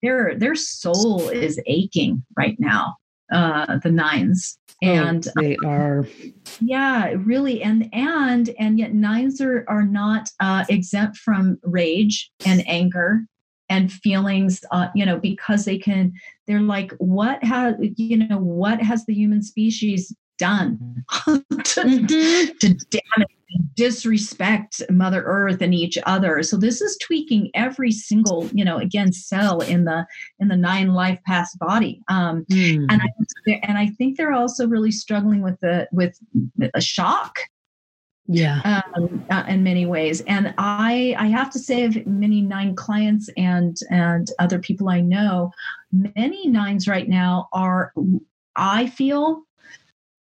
[0.02, 2.96] Their their soul is aching right now.
[3.32, 4.58] Uh, the nines.
[4.84, 6.04] Oh, and they are
[6.60, 12.64] yeah really and and and yet nines are are not uh, exempt from rage and
[12.66, 13.20] anger
[13.68, 16.12] and feelings uh, you know because they can
[16.46, 20.12] they're like what has you know what has the human species
[20.42, 20.78] done
[21.24, 22.58] to, Mhm.
[22.60, 22.68] to
[22.98, 23.36] damage
[23.74, 29.12] disrespect mother earth and each other so this is tweaking every single you know again
[29.12, 30.06] cell in the
[30.40, 32.86] in the nine life paths body um Hmm.
[32.90, 33.08] and I
[33.68, 36.18] and I think they're also really struggling with the with
[36.74, 37.34] a shock
[38.28, 38.82] yeah.
[38.96, 40.20] um, uh, in many ways.
[40.22, 45.00] And I I have to say, of many nine clients and and other people I
[45.00, 45.50] know,
[46.16, 47.92] many nines right now are
[48.56, 49.42] I feel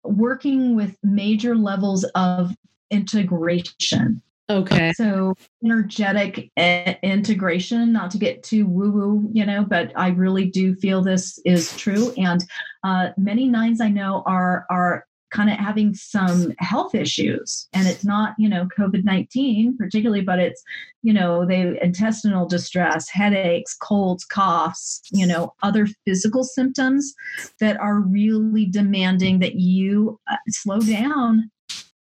[0.05, 2.55] working with major levels of
[2.91, 4.23] integration.
[4.51, 4.93] Okay.
[4.95, 5.35] So
[5.65, 10.75] energetic uh, integration, not to get too woo woo, you know, but I really do
[10.75, 12.13] feel this is true.
[12.17, 12.43] And
[12.83, 18.05] uh, many nines I know are are kind of having some health issues, and it's
[18.05, 20.63] not you know COVID nineteen particularly, but it's
[21.03, 27.15] you know they intestinal distress, headaches, colds, coughs, you know, other physical symptoms
[27.61, 31.51] that are really demanding that you uh, slow down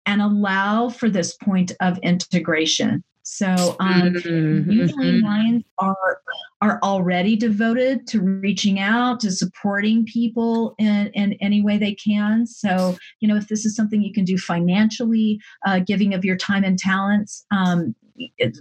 [0.06, 3.04] and allow for this point of integration.
[3.30, 5.22] So um, Mhm, usually mhm.
[5.22, 6.22] nines are
[6.62, 12.48] are already devoted to reaching out to supporting people in, in any way they can.
[12.48, 16.38] So you know if this is something you can do financially uh, giving of your
[16.38, 17.94] time and talents um,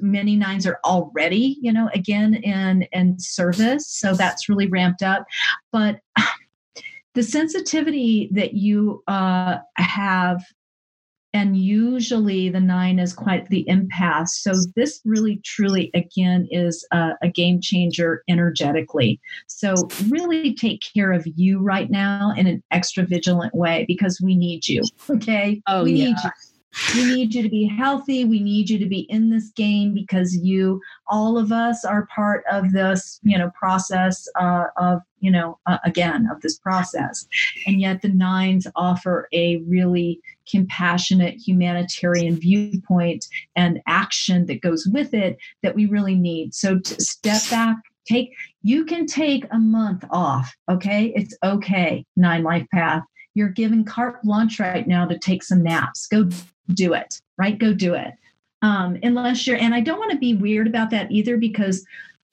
[0.03, 3.87] many nines are already you know again in in service.
[3.89, 5.27] So that's really ramped up.
[5.71, 6.01] But
[7.15, 10.43] the sensitivity that you uh, have
[11.37, 14.39] and usually the nine is quite the impasse.
[14.39, 19.21] So this really, truly, again, is a, a, game changer energetically.
[19.47, 19.75] So
[20.09, 24.67] really take care of you right now in an extra vigilant way because we need
[24.67, 24.83] you.
[25.11, 26.05] Okay, Oh, we yeah.
[26.07, 26.31] need you.
[26.95, 28.25] We need you to be healthy.
[28.25, 32.45] We need you to be in this game because you, all of us, are part
[32.51, 37.27] of this, you know, process uh, of, you know, uh, again of this process.
[37.67, 40.21] And yet the nines offer a really
[40.51, 46.55] compassionate humanitarian viewpoint and action that goes with it that we really need.
[46.55, 47.77] So to step back,
[48.07, 48.33] take
[48.63, 51.13] you can take a month off, okay?
[51.15, 52.05] It's okay.
[52.17, 53.03] Nine life path.
[53.35, 56.07] You're given carte blanche right now to take some naps.
[56.07, 56.29] Go
[56.73, 57.59] do it, right?
[57.59, 58.13] Go do it.
[58.63, 61.85] Um, unless you're, and I don't want to be weird about that either because,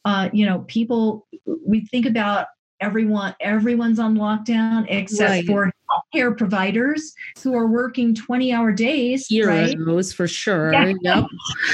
[0.05, 1.27] uh, you know, people,
[1.67, 2.47] we think about
[2.79, 5.45] everyone, everyone's on lockdown except Right.
[5.45, 9.69] for healthcare providers who are working 20 hour days, right?
[9.69, 10.73] Heroes for sure.
[10.73, 10.93] Yeah.
[11.01, 11.25] Yep.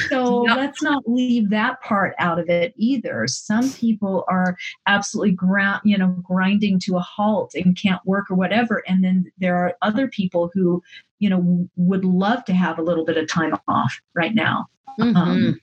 [0.09, 0.57] So Yep.
[0.57, 3.25] let's not leave that part out of it either.
[3.27, 4.55] Some people are
[4.87, 8.83] absolutely ground, you know, grinding to a halt and can't work or whatever.
[8.87, 10.83] And then there are other people who,
[11.19, 14.67] you know, would love to have a little bit of time off right now.
[14.99, 15.15] Mhm.
[15.15, 15.59] Um,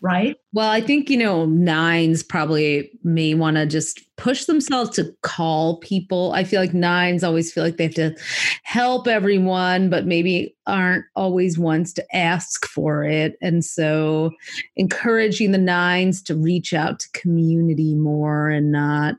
[0.00, 0.36] right?
[0.52, 5.78] Well, I think, you know, nines probably may want to just push themselves to call
[5.78, 6.32] people.
[6.32, 8.16] I feel like nines always feel like they have to
[8.62, 13.36] help everyone, but maybe aren't always ones to ask for it.
[13.42, 14.30] And so
[14.76, 19.16] encouraging the nines to reach out to community more and not,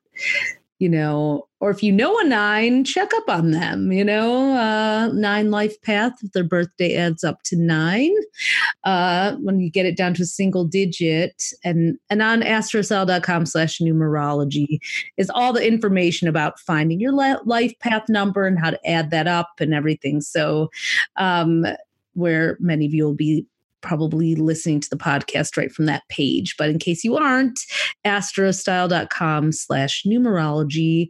[0.80, 5.07] you know, or if you know a nine, check up on them, you know, uh,
[5.13, 8.13] nine life path, if their birthday adds up to nine
[8.84, 13.80] uh, when you get it down to a single digit and and on astrostyle.com slash
[13.80, 14.80] numerology
[15.17, 19.28] is all the information about finding your life path number and how to add that
[19.28, 20.21] up and everything.
[20.21, 20.69] So
[21.15, 21.65] um,
[22.13, 23.45] where many of you will be
[23.82, 27.59] probably listening to the podcast right from that page but in case you aren't
[28.05, 31.09] astrostyle.com slash numerology.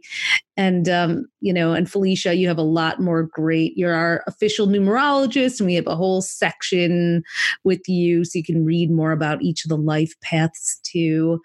[0.56, 4.66] And um, you know and felicia you have a lot more great you're our official
[4.66, 7.22] numerologist and we have a whole section
[7.62, 11.40] with you so you can read more about each of the life paths too.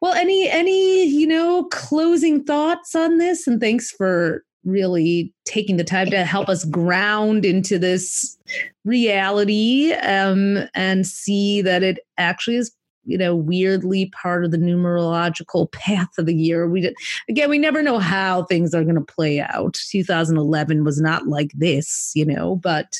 [0.00, 3.46] Well any any you know closing thoughts on this?
[3.46, 8.38] And thanks for really taking the time to help us ground into this
[8.84, 12.72] reality um, and see that it actually is
[13.04, 16.68] you know weirdly part of the numerological path of the year.
[16.68, 16.94] We did,
[17.28, 19.74] again we never know how things are going to play out.
[19.90, 22.96] 2011 was not like this you know but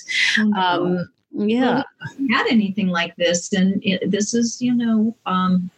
[0.57, 1.83] um yeah.
[2.31, 5.71] had anything like this, and it, this is, you know, um,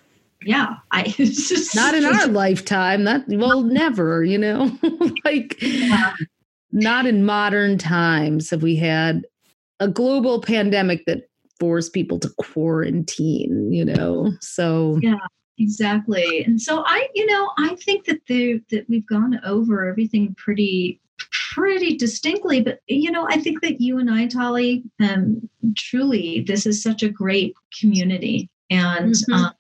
[0.45, 4.71] yeah, I it's just not in our lifetime that well never you know
[5.25, 6.15] like Yeah.
[6.73, 9.25] not in modern times have we had
[9.81, 11.29] a global pandemic that
[11.59, 14.33] forced people to quarantine, you know.
[14.41, 15.17] So yeah,
[15.59, 16.45] exactly.
[16.45, 21.01] And so I, you know, I think that the that we've gone over everything pretty
[21.53, 26.67] pretty distinctly but you know i think that you and i Tali um truly this
[26.67, 29.33] is such a great community and mm-hmm.
[29.33, 29.53] um,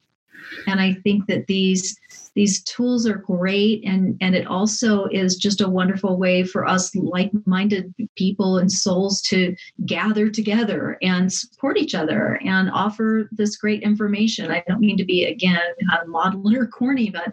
[0.66, 1.99] and i think that these
[2.34, 6.95] these tools are great and and it also is just a wonderful way for us
[6.95, 9.55] like-minded people and souls to
[9.86, 14.51] gather together and support each other and offer this great information.
[14.51, 15.61] I don't mean to be again
[15.92, 17.32] a model or corny but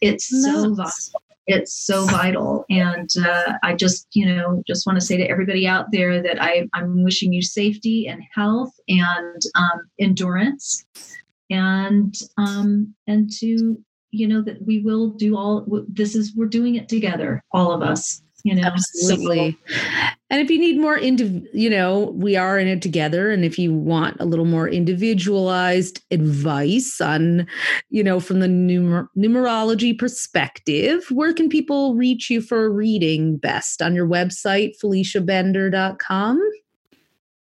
[0.00, 0.62] it's no.
[0.62, 1.22] so vital.
[1.46, 2.64] It's so vital.
[2.70, 6.42] And uh, i just you know just want to say to everybody out there that
[6.42, 10.84] I, i'm wishing you safety and health and um, endurance
[11.50, 16.74] and um, and to you know that we will do all this is we're doing
[16.74, 19.58] it together all of us you know absolutely.
[19.66, 19.74] So,
[20.30, 23.30] and if you need more into you know we are in it together.
[23.30, 27.46] And if you want a little more individualized advice on
[27.90, 33.36] you know from the numer- numerology perspective where can people reach you for a reading
[33.36, 33.82] best?
[33.82, 36.40] On your website feliciabender.com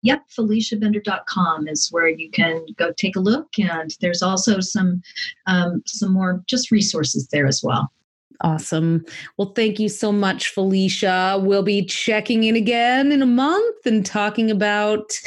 [0.02, 3.58] yep, feliciabender.com is where you can go take a look.
[3.60, 5.02] And there's also some
[5.47, 7.91] um, some more just resources there as well.
[8.41, 9.04] Awesome.
[9.38, 11.41] Well, thank you so much, Felicia.
[11.43, 15.20] We'll be checking in again in a month and talking about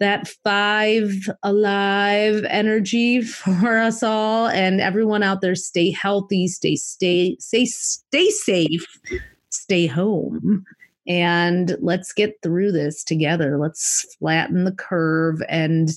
[0.00, 5.54] that five alive energy for us all and everyone out there.
[5.54, 9.00] Stay healthy, stay stay stay stay safe,
[9.48, 10.66] stay home
[11.06, 13.58] and let's get through this together.
[13.58, 15.90] Let's flatten the curve and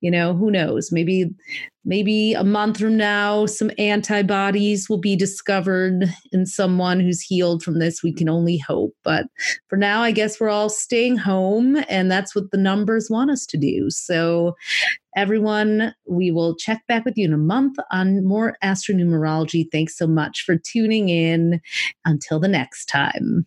[0.00, 0.90] you know who knows?
[0.90, 1.30] Maybe
[1.84, 7.78] maybe a month from now some antibodies will be discovered in someone who's healed from
[7.78, 8.02] this.
[8.02, 8.94] We can only hope.
[9.04, 9.26] But
[9.68, 13.46] for now i guess we're all staying home and that's what the numbers want us
[13.46, 13.90] to do.
[13.90, 14.56] So
[15.14, 19.66] everyone we will check back with you in a month on more astronumerology.
[19.70, 21.60] Thanks so much for tuning in.
[22.04, 23.46] Until the next time